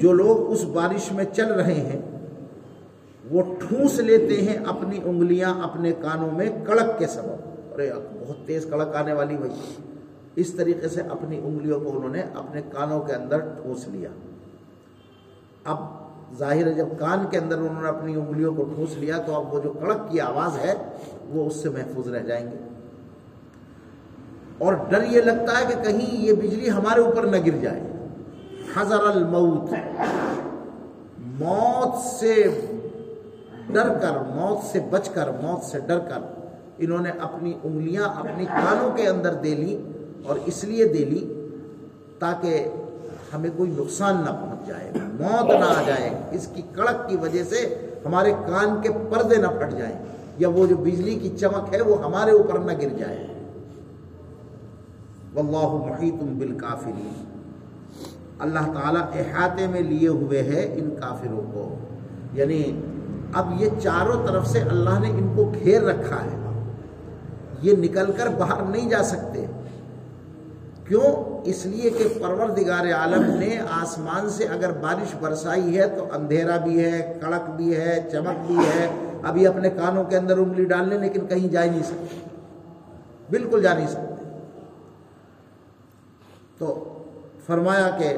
جو 0.00 0.12
لوگ 0.12 0.52
اس 0.52 0.64
بارش 0.64 1.12
میں 1.12 1.24
چل 1.32 1.52
رہے 1.52 1.74
ہیں، 1.74 2.00
وہ 3.30 3.42
ٹھونس 3.58 3.98
لیتے 3.98 4.40
ہیں 4.40 4.56
اپنی 4.66 4.98
انگلیاں 5.04 5.54
اپنے 5.62 5.92
کانوں 5.92 6.30
میں 6.32 6.50
کڑک 6.64 6.98
کے 6.98 7.06
سبب۔ 7.06 7.50
ارے 7.74 7.92
بہت 8.20 8.46
تیز 8.46 8.66
کڑک 8.70 8.96
آنے 8.96 9.12
والی 9.12 9.36
بھائی 9.36 9.52
اس 10.36 10.54
طریقے 10.54 10.88
سے 10.88 11.00
اپنی 11.00 11.40
انگلیوں 11.44 11.80
کو 11.80 11.96
انہوں 11.96 12.08
نے 12.08 12.22
اپنے 12.34 12.62
کانوں 12.72 13.00
کے 13.00 13.12
اندر 13.12 13.38
ٹھونس 13.38 13.88
لیا۔ 13.88 14.08
اب 15.64 15.76
ظاہر 16.38 16.66
ہے، 16.66 16.72
جب 16.72 16.86
کان 16.98 17.26
کے 17.30 17.38
اندر 17.38 17.58
انہوں 17.58 17.82
نے 17.82 17.88
اپنی 17.88 18.14
انگلیوں 18.14 18.54
کو 18.54 18.64
ٹھونس 18.74 18.96
لیا، 18.96 19.18
تو 19.18 19.34
اب 19.34 19.54
وہ 19.54 19.60
جو 19.60 19.72
کڑک 19.80 20.10
کی 20.10 20.20
آواز 20.20 20.64
ہے، 20.64 20.74
وہ 21.28 21.46
اس 21.46 21.56
سے 21.56 21.68
محفوظ 21.68 22.08
رہ 22.08 22.22
جائیں 22.22 22.46
گے۔ 22.46 22.56
اور 24.58 24.74
ڈر 24.88 25.02
یہ 25.02 25.20
لگتا 25.20 25.60
ہے 25.60 25.64
کہ 25.68 25.82
کہیں 25.82 26.24
یہ 26.24 26.32
بجلی 26.32 26.70
ہمارے 26.70 27.00
اوپر 27.00 27.22
نہ 27.22 27.36
گر 27.46 27.56
جائے۔ 27.60 27.89
حضر 28.76 29.00
الموت۔ 29.04 29.74
موت 31.40 31.98
سے 32.06 32.34
ڈر 33.68 33.88
کر 34.02 34.16
موت 34.34 34.64
سے 34.64 34.80
بچ 34.90 35.08
کر 35.08 35.30
موت 35.42 35.64
سے 35.64 35.78
ڈر 35.80 35.98
کر 35.98 36.20
انہوں 36.78 36.98
نے 36.98 37.10
اپنی 37.20 37.52
انگلیاں 37.64 38.04
اپنی 38.04 38.44
کانوں 38.44 38.96
کے 38.96 39.08
اندر 39.08 39.34
دے 39.34 39.54
لی 39.54 39.82
اور 40.26 40.36
اس 40.46 40.64
لیے 40.64 40.84
دے 40.84 41.04
لی 41.04 41.34
تاکہ 42.18 42.68
ہمیں 43.34 43.50
کوئی 43.56 43.70
نقصان 43.70 44.16
نہ 44.16 44.30
پہنچ 44.30 44.68
جائے، 44.68 44.90
موت 44.94 45.50
نہ 45.50 45.64
آ 45.64 45.82
جائے۔ 45.86 46.10
اس 46.30 46.48
کی 46.54 46.62
کڑک 46.74 47.08
کی 47.08 47.16
وجہ 47.16 47.44
سے 47.44 47.90
ہمارے 48.04 48.32
کان 48.32 48.80
کے 48.82 48.88
پردے 49.10 49.36
نہ 49.36 49.46
پھٹ 49.46 49.72
جائیں 49.78 49.94
یا 50.38 50.48
وہ 50.48 50.66
جو 50.66 50.76
بجلی 50.76 51.14
کی 51.14 51.28
چمک 51.40 51.74
ہے 51.74 51.80
وہ 51.80 52.04
ہمارے 52.04 52.30
اوپر 52.30 52.58
نہ 52.58 52.72
گر 52.72 52.88
جائے۔ 52.88 53.26
واللہ 55.34 55.86
محیط 55.86 56.14
بالکافرین۔ 56.14 57.39
اللہ 58.40 58.60
تعالیٰ 58.60 59.02
احاطے 59.14 59.66
میں 59.66 59.80
لیے 59.80 60.08
ہوئے 60.08 60.42
ہے 60.42 60.70
ان 60.74 60.90
کافروں 61.00 61.40
کو۔ 61.52 61.76
یعنی 62.32 62.80
اب 63.34 63.52
یہ 63.58 63.68
چاروں 63.82 64.26
طرف 64.26 64.46
سے 64.46 64.60
اللہ 64.60 64.98
نے 64.98 65.10
ان 65.10 65.32
کو 65.36 65.52
گھیر 65.64 65.82
رکھا 65.82 66.16
ہے۔ 66.16 66.36
یہ 67.62 67.76
نکل 67.76 68.12
کر 68.12 68.28
باہر 68.28 68.62
نہیں 68.62 68.90
جا 68.90 69.02
سکتے۔ 69.02 69.46
کیوں؟ 70.84 71.40
اس 71.44 71.66
لیے 71.66 71.90
کہ 71.90 72.08
پروردگار 72.22 72.92
عالم 72.92 73.24
نے 73.24 73.58
آسمان 73.70 74.30
سے 74.30 74.44
اگر 74.44 74.70
بارش 74.72 75.14
برسائی 75.20 75.78
ہے 75.78 75.88
تو 75.88 76.06
اندھیرا 76.12 76.56
بھی 76.56 76.84
ہے، 76.84 77.18
کڑک 77.20 77.50
بھی 77.50 77.76
ہے، 77.76 78.08
چمک 78.12 78.46
بھی 78.46 78.56
ہے۔ 78.56 78.88
ابھی 79.22 79.46
اپنے 79.46 79.70
کانوں 79.70 80.04
کے 80.04 80.16
اندر 80.16 80.38
انگلی 80.38 80.64
ڈالنے 80.64 80.98
لیکن 80.98 81.26
کہیں 81.26 81.48
جا 81.48 81.64
ہی 81.64 81.70
نہیں 81.70 81.82
سکتے۔ 81.82 82.20
بالکل 83.30 83.62
جا 83.62 83.74
نہیں 83.74 83.88
سکتے۔ 83.88 84.24
تو 86.58 86.84
فرمایا 87.50 87.90
کہ 87.98 88.16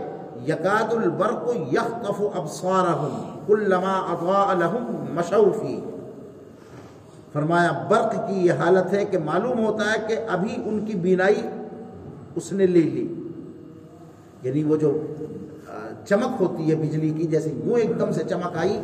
یقاد 0.51 0.93
البرق 0.93 1.57
یخف 1.73 2.23
ابصارہم 2.35 3.39
کلما 3.47 3.93
اضاء 3.93 4.55
لهم 4.55 5.05
مشوا 5.15 5.61
فی۔ 5.61 5.81
فرمایا، 7.33 7.87
برق 7.91 8.15
کی 8.29 8.35
یہ 8.35 8.53
حالت 8.53 8.93
ہے 8.93 9.05
کہ 9.05 9.19
معلوم 9.19 9.67
ہوتا 9.67 9.85
ہے 9.85 10.07
کہ 10.09 10.17
ابھی 10.29 10.55
ان 10.65 10.85
کی 10.87 10.95
بینائی 10.95 11.43
اس 12.37 12.53
نے 12.53 12.67
لے 12.67 12.81
لی۔ 12.81 13.15
یعنی 14.43 14.65
وہ 14.65 14.77
جو 14.77 15.07
چمک 16.09 16.43
ہوتی 16.43 16.71
ہے 16.71 16.75
بجلی 16.75 17.11
کی، 17.11 17.27
جیسے 17.27 17.51
یوں 17.65 17.79
ایک 17.79 17.99
دم 17.99 18.13
سے 18.13 18.25
چمک 18.25 18.59
آئی 18.59 18.81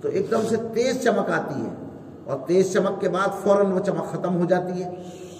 تو 0.00 0.08
ایک 0.08 0.30
دم 0.30 0.40
سے 0.48 0.56
تیز 0.74 1.04
چمک 1.04 1.30
آتی 1.30 1.60
ہے۔ 1.60 1.70
اور 2.24 2.38
تیز 2.46 2.72
چمک 2.72 3.00
کے 3.00 3.08
بعد 3.08 3.42
فوراً 3.42 3.66
وہ 3.66 3.80
چمک 3.80 4.12
ختم 4.12 4.40
ہو 4.40 4.44
جاتی 4.44 4.84
ہے۔ 4.84 4.90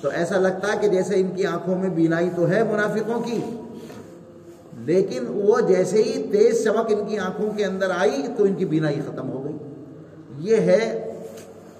تو 0.01 0.09
ایسا 0.09 0.39
لگتا 0.39 0.73
ہے 0.73 0.79
کہ 0.81 0.89
جیسے 0.89 1.21
ان 1.21 1.31
کی 1.37 1.47
آنکھوں 1.47 1.79
میں 1.79 1.89
بینائی 1.89 2.31
تو 2.37 2.49
ہے 2.49 2.63
منافقوں 2.63 3.21
کی۔ 3.21 3.41
لیکن 4.87 5.25
وہ 5.29 5.61
جیسے 5.61 6.03
ہی 6.03 6.23
تیز 6.31 6.65
چمک 6.65 6.93
ان 6.99 7.07
کی 7.07 7.19
آنکھوں 7.19 7.51
کے 7.57 7.65
اندر 7.65 7.91
آئی 7.99 8.27
تو 8.37 8.45
ان 8.45 8.55
کی 8.55 8.65
بینائی 8.65 9.01
ختم 9.07 9.31
ہو 9.31 9.45
گئی۔ 9.45 9.57
یہ 10.39 10.57
ہے 10.57 11.13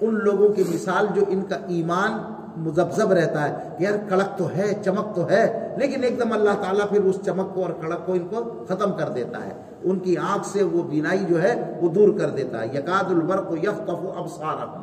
ان 0.01 0.19
لوگوں 0.23 0.49
کی 0.49 0.63
مثال 0.73 1.07
جو 1.15 1.21
ان 1.27 1.41
کا 1.49 1.55
ایمان 1.67 2.11
مزبزب 2.57 3.11
رہتا 3.11 3.49
ہے 3.49 3.69
یار 3.79 4.09
کڑک 4.09 4.37
تو 4.37 4.49
ہے، 4.49 4.73
چمک 4.85 5.15
تو 5.15 5.29
ہے، 5.29 5.75
لیکن 5.77 6.03
ایک 6.03 6.19
دم 6.19 6.31
اللہ 6.31 6.49
تعالیٰ 6.49 6.89
پھر 6.89 7.03
اس 7.03 7.15
چمک 7.25 7.55
کو 7.55 7.61
اور 7.61 7.69
کڑک 7.81 8.05
کو 8.05 8.13
ان 8.13 8.27
کو 8.29 8.65
ختم 8.69 8.91
کر 8.97 9.09
دیتا 9.09 9.45
ہے۔ 9.45 9.51
ان 9.83 9.99
کی 9.99 10.17
آنکھ 10.17 10.47
سے 10.47 10.63
وہ 10.63 10.83
بینائی 10.83 11.19
جو 11.29 11.43
ہے 11.43 11.79
وہ 11.81 11.89
دور 11.89 12.09
کر 12.19 12.29
دیتا 12.29 12.61
ہے۔ 12.61 12.67
یقاد 12.73 13.11
البرق 13.11 13.51
یفتف 13.63 14.05
ابصارہم 14.15 14.81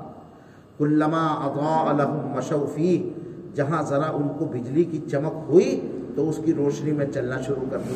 کلما 0.78 1.26
اضاء 1.26 1.92
لهم 1.92 2.32
مشوا 2.36 2.66
فيه 2.74 3.08
جہاں 3.54 3.82
ذرا 3.82 4.10
ان 4.12 4.28
کو 4.38 4.44
بجلی 4.44 4.84
کی 4.84 5.00
چمک 5.10 5.32
ہوئی 5.48 6.01
تو 6.16 6.28
اس 6.28 6.40
کی 6.44 6.54
روشنی 6.54 6.92
میں 6.92 7.06
چلنا 7.14 7.40
شروع 7.40 7.70
کر 7.70 7.78
دی۔ 7.78 7.94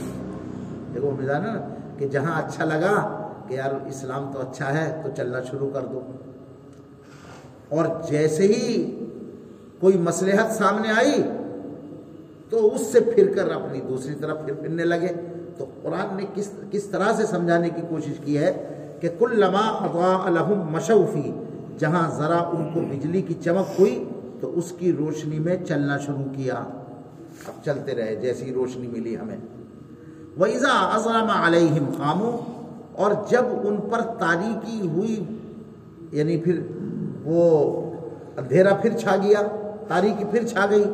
دیکھو 0.95 1.11
نا، 1.21 1.75
کہ 1.99 2.09
جہاں 2.09 2.43
اچھا 2.43 2.65
لگا 2.65 3.29
کہ 3.49 3.55
یار 3.55 3.87
اسلام 3.87 4.31
تو 4.33 4.41
اچھا 4.41 4.81
ہے، 4.81 5.01
تو 5.05 5.11
چلنا 5.17 5.43
شروع 5.43 5.71
کر 5.73 5.81
دو۔ 5.81 6.01
اور 7.69 7.85
جیسے 8.11 8.43
ہی 8.43 8.99
کوئی 9.81 9.99
مسلحت 9.99 10.53
سامنے 10.53 10.89
آئی، 10.89 11.23
تو 12.51 12.75
اس 12.75 12.87
سے 12.87 13.01
پھر 13.01 13.33
کر 13.37 13.51
اپنی 13.51 13.81
دوسری 13.89 14.15
طرف 14.15 14.39
پھر 14.45 14.55
پھرنے 14.55 14.85
لگے۔ 14.85 15.09
تو 15.57 15.65
قرآن 15.83 16.17
نے 16.17 16.25
کس 16.35 16.51
کس 16.71 16.85
طرح 16.85 17.13
سے 17.13 17.27
سمجھانے 17.27 17.69
کی 17.69 17.83
کوشش 17.89 18.13
کی 18.25 18.39
ہے 18.39 18.53
کہ 19.01 19.09
کل 19.19 19.41
لما 19.41 19.69
اضاء 19.69 20.31
لهم 20.31 20.73
مشوفی 20.73 21.33
جہاں 21.79 22.19
ذرا 22.19 22.37
ان 22.37 22.71
کو 22.75 22.81
بجلی 22.81 23.23
کی 23.23 23.35
چمک 23.45 23.81
ہوئی، 23.81 24.05
تو 24.41 24.59
اس 24.59 24.73
کی 24.79 24.93
روشنی 24.93 25.39
میں 25.39 25.57
چلنا 25.69 25.99
شروع 25.99 26.35
کیا۔ 26.37 26.65
چلتے 27.65 27.95
رہے، 27.95 28.17
جیسی 28.17 28.53
روشنی 28.55 28.87
ملی 28.87 29.17
ہمیں۔ 29.17 29.37
وَإِذَا 30.41 30.93
أَظْلَمَ 30.97 31.31
عَلَيْهِمْ 31.33 31.97
قَامُوا 31.97 32.37
اور 32.93 33.13
جب 33.31 33.45
ان 33.65 33.77
پر 33.77 34.01
تاریکی 34.01 34.89
ہوئی 34.89 35.25
یعنی 36.13 36.37
پھر 36.37 36.61
وہ 37.25 37.81
اندھیرا 38.37 38.75
پھر 38.75 38.97
چھا 38.99 39.17
گیا، 39.17 39.43
تاریکی 39.89 40.25
پھر 40.31 40.47
چھا 40.47 40.67
گئی، 40.71 40.85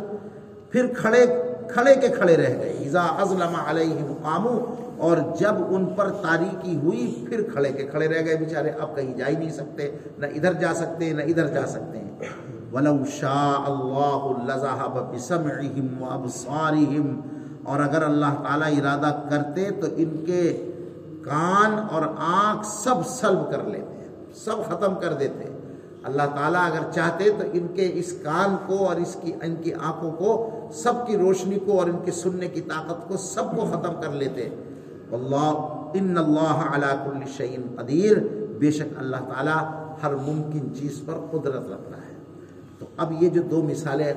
پھر 0.71 0.87
کھڑے 0.99 1.27
کھڑے 1.69 1.95
کے 1.95 2.09
کھڑے 2.09 2.37
رہ 2.37 2.59
گئے۔ 2.59 2.77
اذا 2.87 3.03
ازلم 3.03 3.57
علیہم 3.67 4.15
قاموا 4.23 4.75
اور 4.99 5.17
جب 5.41 5.55
ان 5.69 5.87
پر 5.87 6.11
تاریکی 6.11 6.77
ہوئی، 6.77 7.25
پھر 7.29 7.43
کھڑے 7.53 7.73
کے 7.73 7.83
کھڑے 7.83 8.09
رہ 8.09 8.25
گئے۔ 8.25 8.37
بیچارے 8.37 8.71
اب 8.71 8.97
کہیں 8.97 9.15
جا 9.15 9.29
ہی 9.29 9.37
نہیں 9.37 9.51
سکتے، 9.51 9.91
نہ 10.19 10.27
ادھر 10.27 10.53
جا 10.53 10.75
سکتے، 10.75 11.13
نہ 11.13 11.23
ادھر 11.23 11.47
جا 11.47 11.67
سکتے۔ 11.67 11.99
ہیں 11.99 12.52
وَلَوْ 12.73 12.97
شَاءَ 13.07 13.63
اللَّهُ 13.73 14.23
لَذَهَبَ 14.47 14.95
بِسَمْعِهِمْ 15.15 15.87
وَأَبْصَارِهِمْ 16.03 17.07
اور 17.65 17.81
اگر 17.81 18.03
اللہ 18.03 18.39
تعالیٰ 18.43 18.71
ارادہ 18.77 19.11
کرتے 19.31 19.71
تو 19.81 19.87
ان 19.97 20.15
کے 20.27 20.45
کان 21.23 21.79
اور 21.91 22.03
آنکھ 22.29 22.67
سب 22.67 23.07
سلب 23.07 23.51
کر 23.51 23.65
لیتے 23.65 24.07
سب 24.35 24.63
ختم 24.69 24.95
کر 25.01 25.13
دیتے 25.13 25.51
اللہ 26.03 26.31
تعالیٰ 26.35 26.63
اگر 26.67 26.91
چاہتے 26.93 27.25
تو 27.39 27.45
ان 27.53 27.67
کے 27.75 27.91
اس 27.95 28.13
کان 28.23 28.57
کو 28.67 28.87
اور 28.87 28.97
اس 28.97 29.17
کی، 29.21 29.33
ان 29.43 29.55
کی 29.63 29.73
آنکھوں 29.75 30.11
کو، 30.11 30.31
سب 30.73 31.07
کی 31.07 31.17
روشنی 31.17 31.59
کو 31.59 31.79
اور 31.79 31.87
ان 31.87 31.99
کے 32.05 32.13
سننے 32.13 32.49
کی 32.49 32.61
طاقت 32.61 33.09
کو 33.09 33.17
سب 33.17 33.57
کو 33.57 33.67
ختم 33.73 34.01
کر 34.01 34.11
لیتے 34.11 34.49
اللہ 35.13 35.53
ان 35.95 36.19
اللہ 36.19 36.59
علا 36.75 36.95
کل 37.05 37.31
شعین 37.37 37.77
قدیر۔ 37.77 38.17
بے 38.59 38.71
شک 38.71 38.99
اللہ 38.99 39.17
تعالیٰ 39.17 39.61
ہر 40.03 40.15
ممکن 40.15 40.75
چیز 40.75 41.01
پر 41.07 41.15
قدرت 41.31 41.71
رکھتا 41.71 41.97
ہے۔ 41.97 42.12
تو 42.83 42.89
اب 42.97 43.23
یہ 43.23 43.29
جو 43.29 43.43
دو 43.43 43.63
مثالیں 43.63 44.13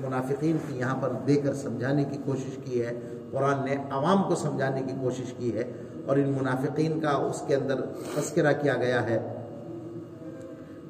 منافقین 0.00 0.56
کی 0.68 0.78
یہاں 0.78 0.96
پر 1.00 1.12
دے 1.26 1.34
کر 1.34 1.54
سمجھانے 1.54 2.04
کی 2.04 2.16
کوشش 2.24 2.58
کی 2.64 2.84
ہے، 2.84 3.00
قرآن 3.30 3.64
نے 3.64 3.76
عوام 3.90 4.22
کو 4.22 4.34
سمجھانے 4.34 4.82
کی 4.82 4.92
کوشش 5.00 5.34
کی 5.38 5.56
ہے 5.56 5.72
اور 6.06 6.16
ان 6.16 6.34
منافقین 6.40 7.00
کا 7.00 7.10
اس 7.10 7.42
کے 7.46 7.54
اندر 7.54 7.80
تذکرہ 8.14 8.52
کیا 8.62 8.76
گیا 8.76 9.02
ہے۔ 9.02 9.34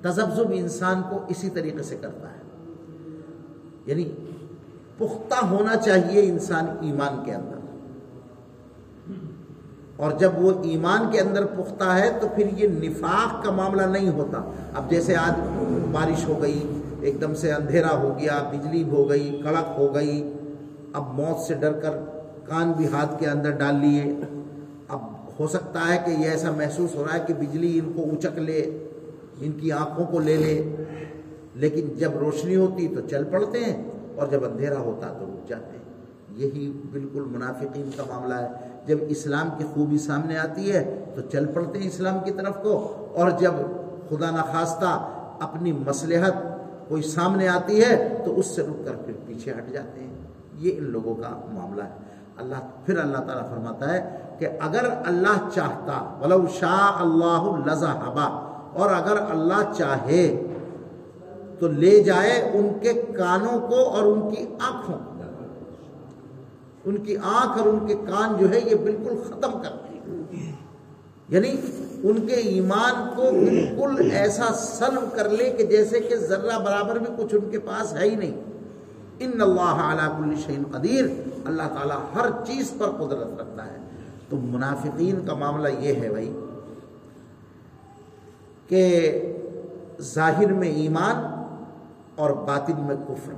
تذبذب 0.02 0.50
انسان 0.52 1.02
کو 1.10 1.18
اسی 1.28 1.50
طریقے 1.50 1.82
سے 1.82 1.96
کرتا 2.00 2.28
ہے۔ 2.28 2.40
یعنی 3.86 4.04
پختہ 4.98 5.44
ہونا 5.44 5.76
چاہیے 5.76 6.22
انسان 6.22 6.66
ایمان 6.80 7.24
کے 7.24 7.34
اندر۔ 7.34 7.54
اور 9.96 10.12
جب 10.12 10.30
وہ 10.38 10.52
ایمان 10.62 11.10
کے 11.12 11.20
اندر 11.20 11.46
پختہ 11.46 11.84
ہے 11.84 12.10
تو 12.20 12.26
پھر 12.34 12.46
یہ 12.56 12.88
نفاق 12.88 13.44
کا 13.44 13.50
معاملہ 13.50 13.82
نہیں 13.82 14.08
ہوتا۔ 14.08 14.50
اب 14.74 14.90
جیسے 14.90 15.16
آج 15.16 15.32
بارش 15.92 16.28
ہو 16.28 16.42
گئی 16.42 16.80
ایک 17.04 17.20
دم 17.20 17.34
سے 17.34 17.52
اندھیرا 17.52 17.96
ہو 17.98 18.12
گیا، 18.18 18.42
بجلی 18.52 18.82
ہو 18.82 19.08
گئی، 19.08 19.40
کڑک 19.44 19.78
ہو 19.78 19.94
گئی۔ 19.94 20.32
اب 20.92 21.02
موت 21.14 21.40
سے 21.40 21.54
ڈر 21.54 21.72
کر 21.72 21.98
کان 22.44 22.72
بھی 22.72 22.86
ہاتھ 22.86 23.18
کے 23.20 23.26
اندر 23.26 23.50
ڈال 23.50 23.74
لیے۔ 23.74 24.02
اب 24.88 25.00
ہو 25.38 25.46
سکتا 25.46 25.88
ہے 25.88 25.98
کہ 26.06 26.10
یہ 26.10 26.30
ایسا 26.30 26.50
محسوس 26.50 26.94
ہو 26.94 27.04
رہا 27.04 27.18
ہے 27.18 27.24
کہ 27.26 27.34
بجلی 27.34 27.78
ان 27.78 27.92
کو 27.92 28.02
اچک 28.12 28.38
لے، 28.38 28.60
ان 29.40 29.52
کی 29.52 29.72
آنکھوں 29.72 30.06
کو 30.06 30.18
لے 30.20 30.36
لے۔ 30.36 30.76
لیکن 31.54 31.88
جب 31.96 32.12
روشنی 32.20 32.56
ہوتی 32.56 32.88
تو 32.88 33.00
چل 33.10 33.24
پڑتے 33.30 33.64
ہیں، 33.64 33.82
اور 34.16 34.26
جب 34.26 34.44
اندھیرا 34.44 34.78
ہوتا 34.78 35.12
تو 35.18 35.26
رک 35.26 35.48
جاتے 35.48 35.76
ہیں۔ 35.76 35.82
یہی 36.36 36.70
بالکل 36.92 37.24
منافقین 37.30 37.90
کا 37.96 38.04
معاملہ 38.08 38.34
ہے۔ 38.34 38.48
جب 38.86 38.98
اسلام 39.08 39.48
کی 39.58 39.64
خوبی 39.74 39.98
سامنے 39.98 40.36
آتی 40.36 40.72
ہے 40.72 40.82
تو 41.14 41.20
چل 41.32 41.46
پڑتے 41.46 41.78
ہیں 41.78 41.86
اسلام 41.86 42.18
کی 42.24 42.30
طرف 42.30 42.62
کو، 42.62 42.76
اور 43.14 43.30
جب 43.30 43.54
خدا 44.08 44.30
نخواستہ 44.30 44.98
اپنی 45.40 45.72
مسلحت 45.72 46.42
کوئی 46.88 47.02
سامنے 47.02 47.48
آتی 47.48 47.84
ہے 47.84 48.22
تو 48.24 48.38
اس 48.38 48.46
سے 48.46 48.62
رک 48.62 48.86
کر 48.86 48.94
پھر 48.94 49.14
پیچھے 49.26 49.52
ہٹ 49.52 49.72
جاتے 49.72 50.00
ہیں۔ 50.00 50.14
یہ 50.54 50.76
ان 50.78 50.84
لوگوں 50.84 51.14
کا 51.14 51.28
معاملہ 51.52 51.82
ہے۔ 51.82 51.90
اللہ، 52.36 52.54
پھر 52.86 52.98
اللہ 52.98 53.18
تعالیٰ 53.18 53.50
فرماتا 53.50 53.94
ہے 53.94 54.18
کہ 54.38 54.48
اگر 54.60 54.84
اللہ 55.06 55.50
چاہتا، 55.54 56.18
ولو 56.20 56.44
شاہ 56.54 57.02
اللہ 57.02 57.70
لذا 57.70 57.92
اور 58.72 58.90
اگر 58.90 59.16
اللہ 59.30 59.72
چاہے 59.78 60.46
تو 61.58 61.68
لے 61.68 62.02
جائے 62.02 62.50
ان 62.54 62.78
کے 62.80 62.92
کانوں 62.92 63.68
کو 63.68 63.88
اور 63.88 64.02
ان 64.02 64.34
کی 64.34 64.42
آنکھوں 64.42 65.14
ان 66.84 66.96
کی 66.96 67.16
آنکھ 67.16 67.58
اور 67.58 67.66
ان 67.66 67.86
کے 67.86 67.94
کان 67.94 68.36
جو 68.38 68.50
ہے 68.50 68.60
یہ 68.60 68.74
بالکل 68.74 69.22
ختم 69.26 69.50
کر 69.52 69.68
دیں 69.68 69.83
یعنی 71.34 71.56
ان 72.02 72.26
کے 72.26 72.34
ایمان 72.34 73.10
کو 73.16 73.22
بالکل 73.22 74.10
ایسا 74.10 74.44
سلم 74.54 75.08
کر 75.12 75.28
لے 75.28 75.50
کہ 75.50 75.66
جیسے 75.66 76.00
کہ 76.00 76.16
ذرہ 76.16 76.58
برابر 76.58 76.98
بھی 76.98 77.24
کچھ 77.24 77.34
ان 77.34 77.50
کے 77.50 77.58
پاس 77.58 77.92
ہے 77.92 78.10
ہی 78.10 78.16
نہیں۔ 78.16 78.42
ان 79.18 79.40
اللہ 79.40 79.60
علیہ 79.60 80.18
کل 80.18 80.40
شعین 80.46 80.62
قدیر۔ 80.72 81.04
اللہ 81.44 81.62
تعالیٰ 81.62 81.98
ہر 82.14 82.44
چیز 82.46 82.72
پر 82.78 82.86
قدرت 82.90 83.40
رکھتا 83.40 83.66
ہے۔ 83.66 83.76
تو 84.28 84.36
منافقین 84.36 85.26
کا 85.26 85.34
معاملہ 85.34 85.68
یہ 85.68 85.94
ہے 85.94 86.08
بھائی 86.08 86.40
کہ 88.68 89.10
ظاہر 90.00 90.52
میں 90.52 90.68
ایمان 90.68 91.16
اور 92.14 92.30
باطن 92.30 92.80
میں 92.80 92.96
کفر۔ 93.08 93.32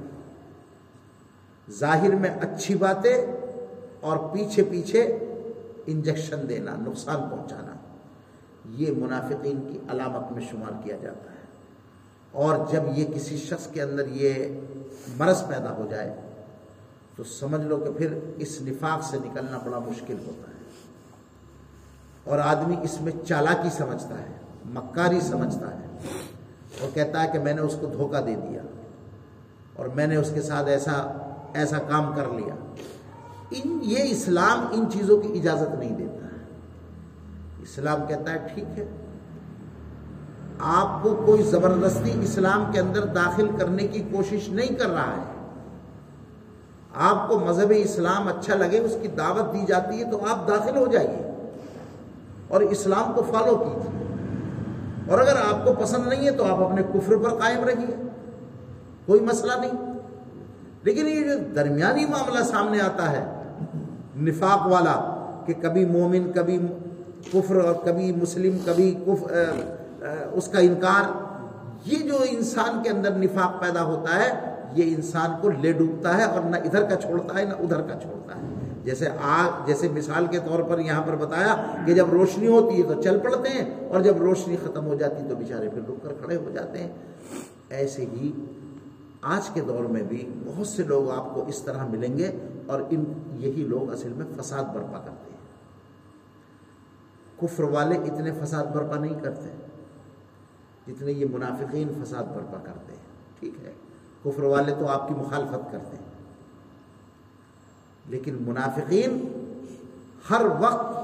ظاہر 1.72 2.14
میں 2.14 2.30
اچھی 2.30 2.74
باتیں 2.74 3.26
اور 4.00 4.16
پیچھے 4.16 4.64
پیچھے 4.64 5.18
انجیکشن 5.86 6.48
دینا، 6.48 6.76
نقصان 6.86 7.16
پہنچانا۔ 7.30 7.72
یہ 8.68 8.92
منافقین 8.96 9.60
کی 9.72 9.78
علامت 9.88 10.32
میں 10.32 10.42
شمار 10.50 10.82
کیا 10.84 10.96
جاتا 11.02 11.30
ہے۔ 11.30 11.36
اور 12.32 12.56
جب 12.72 12.82
یہ 12.96 13.04
کسی 13.14 13.36
شخص 13.36 13.66
کے 13.66 13.82
اندر 13.82 14.08
یہ 14.08 14.60
مرض 15.16 15.46
پیدا 15.48 15.70
ہو 15.70 15.86
جائے، 15.90 16.20
تو 17.16 17.24
سمجھ 17.24 17.60
لو 17.60 17.76
کہ 17.76 17.98
پھر 17.98 18.18
اس 18.36 18.62
نفاق 18.62 19.02
سے 19.02 19.16
نکلنا 19.16 19.58
بڑا 19.58 19.78
مشکل 19.78 20.14
ہوتا 20.26 20.50
ہے۔ 20.50 20.56
اور 22.24 22.38
آدمی 22.38 22.76
اس 22.82 23.00
میں 23.00 23.12
چالاکی 23.28 23.68
سمجھتا 23.70 24.18
ہے، 24.18 24.34
مکاری 24.64 25.20
سمجھتا 25.20 25.74
ہے۔ 25.74 25.86
اور 26.80 26.88
کہتا 26.94 27.22
ہے 27.22 27.28
کہ 27.32 27.38
میں 27.38 27.54
نے 27.54 27.60
اس 27.60 27.76
کو 27.80 27.86
دھوکہ 27.86 28.20
دے 28.20 28.34
دیا، 28.34 28.62
اور 29.76 29.86
میں 29.86 30.06
نے 30.06 30.16
اس 30.16 30.30
کے 30.34 30.42
ساتھ 30.42 30.68
ایسا 30.68 30.92
ایسا 31.54 31.78
کام 31.78 32.12
کر 32.16 32.24
لیا۔ 32.26 32.54
ان، 33.50 33.78
یہ 33.82 34.02
اسلام 34.02 34.66
ان 34.72 34.90
چیزوں 34.92 35.20
کی 35.20 35.40
اجازت 35.40 35.74
نہیں 35.78 35.96
دیتا۔ 35.96 36.25
اسلام 37.72 38.06
کہتا 38.08 38.32
ہے، 38.32 38.38
ٹھیک 38.54 38.78
ہے۔ 38.78 38.86
آپ 40.60 41.02
کو 41.02 41.22
کوئی 41.26 41.42
زبردستی 41.42 42.20
اسلام 42.22 42.72
کے 42.72 42.80
اندر 42.80 43.04
داخل 43.04 43.48
کرنے 43.58 43.86
کی 43.86 44.02
کوشش 44.12 44.48
نہیں 44.48 44.68
کر 44.68 44.90
رہا 44.90 45.16
ہے۔ 45.16 45.48
آپ 46.94 47.28
کو 47.28 47.38
مذہب 47.38 47.72
اسلام 47.76 48.28
اچھا 48.28 48.54
لگے، 48.54 48.78
اس 48.78 48.96
کی 49.02 49.08
دعوت 49.08 49.54
دی 49.54 49.64
جاتی 49.68 50.04
ہے 50.04 50.10
تو 50.10 50.26
آپ 50.26 50.48
داخل 50.48 50.76
ہو 50.76 50.86
جائیے 50.86 51.30
اور 52.48 52.60
اسلام 52.60 53.12
کو 53.12 53.22
فالو 53.22 53.56
کیجیے۔ 53.56 54.02
اور 55.10 55.18
اگر 55.18 55.36
آپ 55.36 55.64
کو 55.64 55.72
پسند 55.72 56.06
نہیں 56.06 56.26
ہے 56.26 56.30
تو 56.30 56.44
آپ 56.44 56.60
اپنے 56.60 56.82
کفر 56.82 57.16
پر 57.16 57.34
قائم 57.34 57.64
رہیے۔ 57.64 58.08
کوئی 59.06 59.20
مسئلہ 59.20 59.52
نہیں۔ 59.60 59.92
لیکن 60.82 61.06
یہ 61.06 61.24
جو 61.24 61.52
درمیانی 61.54 62.06
معاملہ 62.06 62.44
سامنے 62.44 62.80
آتا 62.80 63.12
ہے، 63.12 63.24
نفاق 64.16 64.66
والا 64.66 65.12
کہ 65.46 65.54
کبھی 65.62 65.84
مومن، 65.84 66.32
کبھی 66.34 66.58
کفر 67.32 67.56
اور 67.56 67.74
کبھی 67.84 68.12
مسلم، 68.12 68.56
کبھی 68.64 68.94
اس 70.32 70.48
کا 70.48 70.58
انکار۔ 70.58 71.04
یہ 71.84 71.98
جو 72.08 72.16
انسان 72.30 72.82
کے 72.82 72.90
اندر 72.90 73.16
نفاق 73.16 73.60
پیدا 73.60 73.82
ہوتا 73.84 74.14
ہے، 74.14 74.30
یہ 74.72 74.94
انسان 74.94 75.30
کو 75.40 75.50
لے 75.62 75.72
ڈوبتا 75.72 76.16
ہے 76.18 76.24
اور 76.24 76.42
نہ 76.42 76.56
ادھر 76.64 76.82
کا 76.82 76.96
چھوڑتا 76.96 77.38
ہے، 77.38 77.44
نہ 77.44 77.54
ادھر 77.58 77.80
کا 77.80 77.98
چھوڑتا 78.02 78.36
ہے۔ 78.36 78.54
جیسے 78.84 79.08
آگ 79.22 79.66
جیسے 79.66 79.88
مثال 79.88 80.26
کے 80.30 80.38
طور 80.44 80.62
پر 80.62 80.78
یہاں 80.78 81.02
پر 81.02 81.16
بتایا 81.16 81.54
کہ 81.86 81.94
جب 81.94 82.10
روشنی 82.12 82.46
ہوتی 82.46 82.76
ہے 82.76 82.82
تو 82.88 83.02
چل 83.02 83.18
پڑتے 83.22 83.48
ہیں 83.48 83.64
اور 83.88 84.00
جب 84.00 84.22
روشنی 84.22 84.56
ختم 84.64 84.86
ہو 84.86 84.94
جاتی 84.94 85.22
تو 85.28 85.36
بیچارے 85.36 85.68
پھر 85.68 85.82
رک 85.88 86.02
کر 86.02 86.12
کھڑے 86.20 86.36
ہو 86.36 86.50
جاتے 86.54 86.78
ہیں۔ 86.78 86.88
ایسے 87.70 88.04
ہی 88.12 88.30
آج 89.34 89.48
کے 89.50 89.60
دور 89.60 89.84
میں 89.84 90.02
بھی 90.02 90.28
بہت 90.46 90.66
سے 90.66 90.82
لوگ 90.82 91.10
آپ 91.10 91.34
کو 91.34 91.44
اس 91.48 91.62
طرح 91.62 91.86
ملیں 91.90 92.16
گے 92.18 92.30
اور 92.66 92.80
ان، 92.90 93.04
یہی 93.38 93.64
لوگ 93.68 93.92
اصل 93.92 94.12
میں 94.16 94.26
فساد 94.36 94.74
برپا 94.74 94.98
کرتے 94.98 95.30
ہیں۔ 95.30 95.35
کفر 97.40 97.62
والے 97.62 97.96
اتنے 97.96 98.30
فساد 98.42 98.64
برپا 98.64 98.96
نہیں 98.96 99.20
کرتے 99.20 99.48
جتنے 100.86 101.12
یہ 101.12 101.26
منافقین 101.32 102.04
فساد 102.04 102.24
برپا 102.24 102.58
کرتے 102.64 102.92
ہیں۔ 102.92 103.02
ٹھیک 103.40 103.54
ہے۔ 103.66 103.72
کفر 104.24 104.42
والے 104.42 104.74
تو 104.78 104.88
آپ 104.88 105.08
کی 105.08 105.14
مخالفت 105.14 105.72
کرتے 105.72 105.96
ہیں۔ 105.96 106.16
لیکن 108.06 108.36
منافقین 108.40 109.28
ہر 110.30 110.42
وقت 110.60 110.96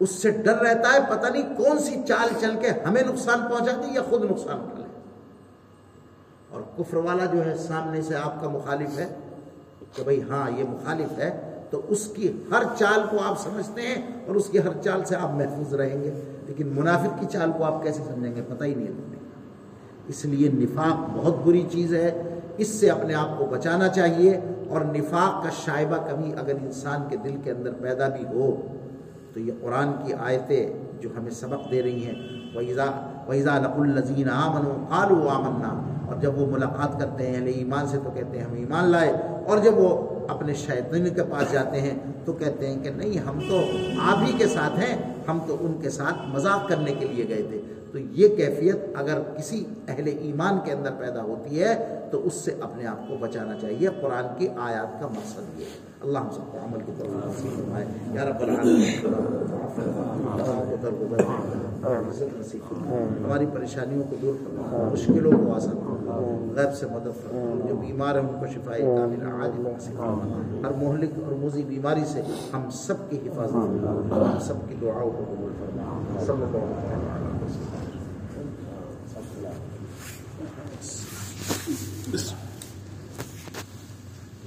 اس 0.00 0.10
سے 0.10 0.30
ڈر 0.30 0.56
رہتا 0.56 0.92
ہے، 0.92 0.98
پتہ 1.10 1.26
نہیں 1.26 1.56
کون 1.56 1.78
سی 1.78 2.02
چال 2.08 2.28
چل 2.40 2.56
کے 2.60 2.70
ہمیں 2.70 3.02
نقصان 3.02 3.40
پہنچا 3.50 3.72
دے 3.72 3.94
یا 3.94 4.02
خود 4.10 4.30
نقصان 4.30 4.56
اٹھا 4.60 4.78
لے۔ 4.78 5.00
اور 6.48 6.60
کفر 6.78 6.96
والا 6.96 7.24
جو 7.24 7.44
ہے، 7.44 7.56
سامنے 7.56 8.02
سے 8.02 8.16
آپ 8.16 8.40
کا 8.40 8.48
مخالف 8.48 8.98
ہے 8.98 9.16
کہ 9.92 10.02
بھئی 10.02 10.22
ہاں 10.22 10.50
یہ 10.50 10.64
مخالف 10.68 11.18
ہے۔ 11.18 11.51
تو 11.72 11.80
اس 11.88 12.06
کی 12.06 12.32
ہر 12.50 12.62
چال 12.78 13.02
کو 13.10 13.16
آپ 13.24 13.40
سمجھتے 13.40 13.82
ہیں 13.82 14.02
اور 14.26 14.34
اس 14.34 14.46
کی 14.46 14.58
ہر 14.58 14.82
چال 14.84 15.04
سے 15.04 15.16
آپ 15.16 15.30
محفوظ 15.30 15.74
رہیں 15.74 16.04
گے۔ 16.04 16.10
لیکن 16.46 16.68
منافق 16.68 17.20
کی 17.20 17.26
چال 17.30 17.50
کو 17.58 17.64
آپ 17.64 17.82
کیسے 17.82 18.02
سمجھیں 18.14 18.36
گے 18.36 18.42
پتہ 18.48 18.64
ہی 18.64 18.74
نہیں 18.74 18.86
ہے 18.86 19.16
اس 20.08 20.24
لیے 20.24 20.50
نفاق 20.54 21.10
بہت 21.16 21.36
بری 21.44 21.66
چیز 21.70 21.94
ہے۔ 21.94 22.38
اس 22.56 22.68
سے 22.68 22.90
اپنے 22.90 23.14
آپ 23.14 23.38
کو 23.38 23.44
بچانا 23.44 23.88
چاہیے 23.88 24.38
اور 24.68 24.80
نفاق 24.80 25.44
کا 25.44 25.50
شائبہ 25.64 25.96
کبھی 26.10 26.32
اگر 26.38 26.52
انسان 26.62 27.00
کے 27.08 27.16
دل 27.16 27.36
کے 27.44 27.50
اندر 27.50 27.70
پیدا 27.72 28.08
بھی 28.08 28.26
ہو، 28.26 28.56
تو 29.32 29.40
یہ 29.40 29.52
قرآن 29.60 29.88
کی 30.04 30.12
آیتیں 30.12 30.72
جو 31.00 31.08
ہمیں 31.18 31.30
سبق 31.30 31.70
دے 31.70 31.82
رہی 31.82 32.04
ہیں، 32.04 32.14
وَإِذَا 32.54 33.10
وَإِذَا 33.28 33.58
لَقُوا 33.58 33.84
الَّذِينَ 33.86 34.30
آمَنُوا 34.30 34.74
قَالُوا 34.88 35.34
آمَنَّا۔ 35.34 35.82
اور 36.06 36.16
جب 36.20 36.38
وہ 36.38 36.46
ملاقات 36.46 37.00
کرتے 37.00 37.26
ہیں، 37.26 37.36
اہل 37.36 37.46
ایمان 37.46 37.86
سے 37.86 37.98
تو 38.04 38.10
کہتے 38.14 38.38
ہیں، 38.38 38.44
ہم 38.44 38.54
ایمان 38.54 38.84
لائے۔ 38.84 39.12
اور 39.46 39.58
جب 39.58 39.72
وہ 39.76 40.11
اپنے 40.28 40.54
شیطن 40.54 41.14
کے 41.14 41.22
پاس 41.22 41.52
جاتے 41.52 41.80
ہیں 41.80 41.94
تو 42.24 42.32
کہتے 42.32 42.66
ہیں 42.66 42.84
کہ 42.84 42.90
نہیں، 42.90 43.18
ہم 43.18 43.38
تو 43.48 43.60
آپ 44.00 44.18
ہی 44.26 44.32
کے 44.38 44.46
ساتھ 44.46 44.78
ہیں، 44.78 45.14
ہم 45.28 45.38
تو 45.46 45.56
ان 45.60 45.72
کے 45.82 45.90
ساتھ 45.90 46.28
مذاق 46.28 46.68
کرنے 46.68 46.94
کے 46.94 47.06
لیے 47.06 47.28
گئے 47.28 47.42
تھے۔ 47.42 47.60
تو 47.92 47.98
یہ 47.98 48.28
کیفیت 48.28 48.76
اگر 48.94 49.18
کسی 49.38 49.64
اہل 49.88 50.08
ایمان 50.20 50.58
کے 50.64 50.72
اندر 50.72 50.90
پیدا 50.98 51.22
ہوتی 51.22 51.62
ہے، 51.62 51.98
تو 52.10 52.26
اس 52.26 52.34
سے 52.34 52.54
اپنے 52.60 52.86
آپ 52.86 53.08
کو 53.08 53.16
بچانا 53.20 53.54
چاہیے۔ 53.60 53.88
قرآن 54.00 54.24
کی 54.38 54.48
آیات 54.48 55.00
کا 55.00 55.06
مقصد 55.06 55.60
یہ 55.60 55.64
ہے۔ 55.64 55.92
اللہ 56.00 56.18
ہم 56.18 56.30
سب 56.30 56.52
کو 56.52 56.58
عمل 56.58 56.78
کی 56.86 56.92
طرف 56.98 57.08
نصیب 57.10 57.50
فرمائے۔ 57.56 57.84
یا 58.12 58.24
رب 58.24 58.40
العالمین، 58.40 59.14
ہماری 63.24 63.46
پریشانیوں 63.52 64.02
کو 64.10 64.16
دور 64.22 64.34
فرما، 64.44 64.88
مشکلوں 64.92 65.32
کو 65.32 65.54
آسان 65.54 65.74
فرما، 65.74 66.16
غیب 66.56 66.74
سے 66.74 66.86
مدد 66.86 67.22
فرما، 67.22 67.68
جو 67.68 67.76
بیمار 67.76 68.14
ہیں، 68.14 68.22
ان 68.22 68.40
کو 68.40 68.46
شفائی 68.54 68.82
کامل 68.82 69.26
عاجل 69.26 69.70
نصیب 69.76 69.96
فرما۔ 69.96 70.42
ہر 70.62 70.84
مہلک 70.84 71.10
اور 71.24 71.32
موزی 71.32 71.62
بیماری 71.62 72.00
سے 72.06 72.11
سے 72.12 72.22
ہم 72.52 72.68
سب 72.72 73.10
کی 73.10 73.16
حفاظت 73.26 73.54
ہم 73.54 74.38
سب 74.40 74.68
کی 74.68 74.74
دعاؤں 74.82 75.10
کو 75.10 75.24
قبول 75.28 75.52
فرما 75.60 76.20
صلی 76.20 76.42
اللہ 76.42 76.64
علیہ 76.64 76.76
وسلم۔ 76.76 77.11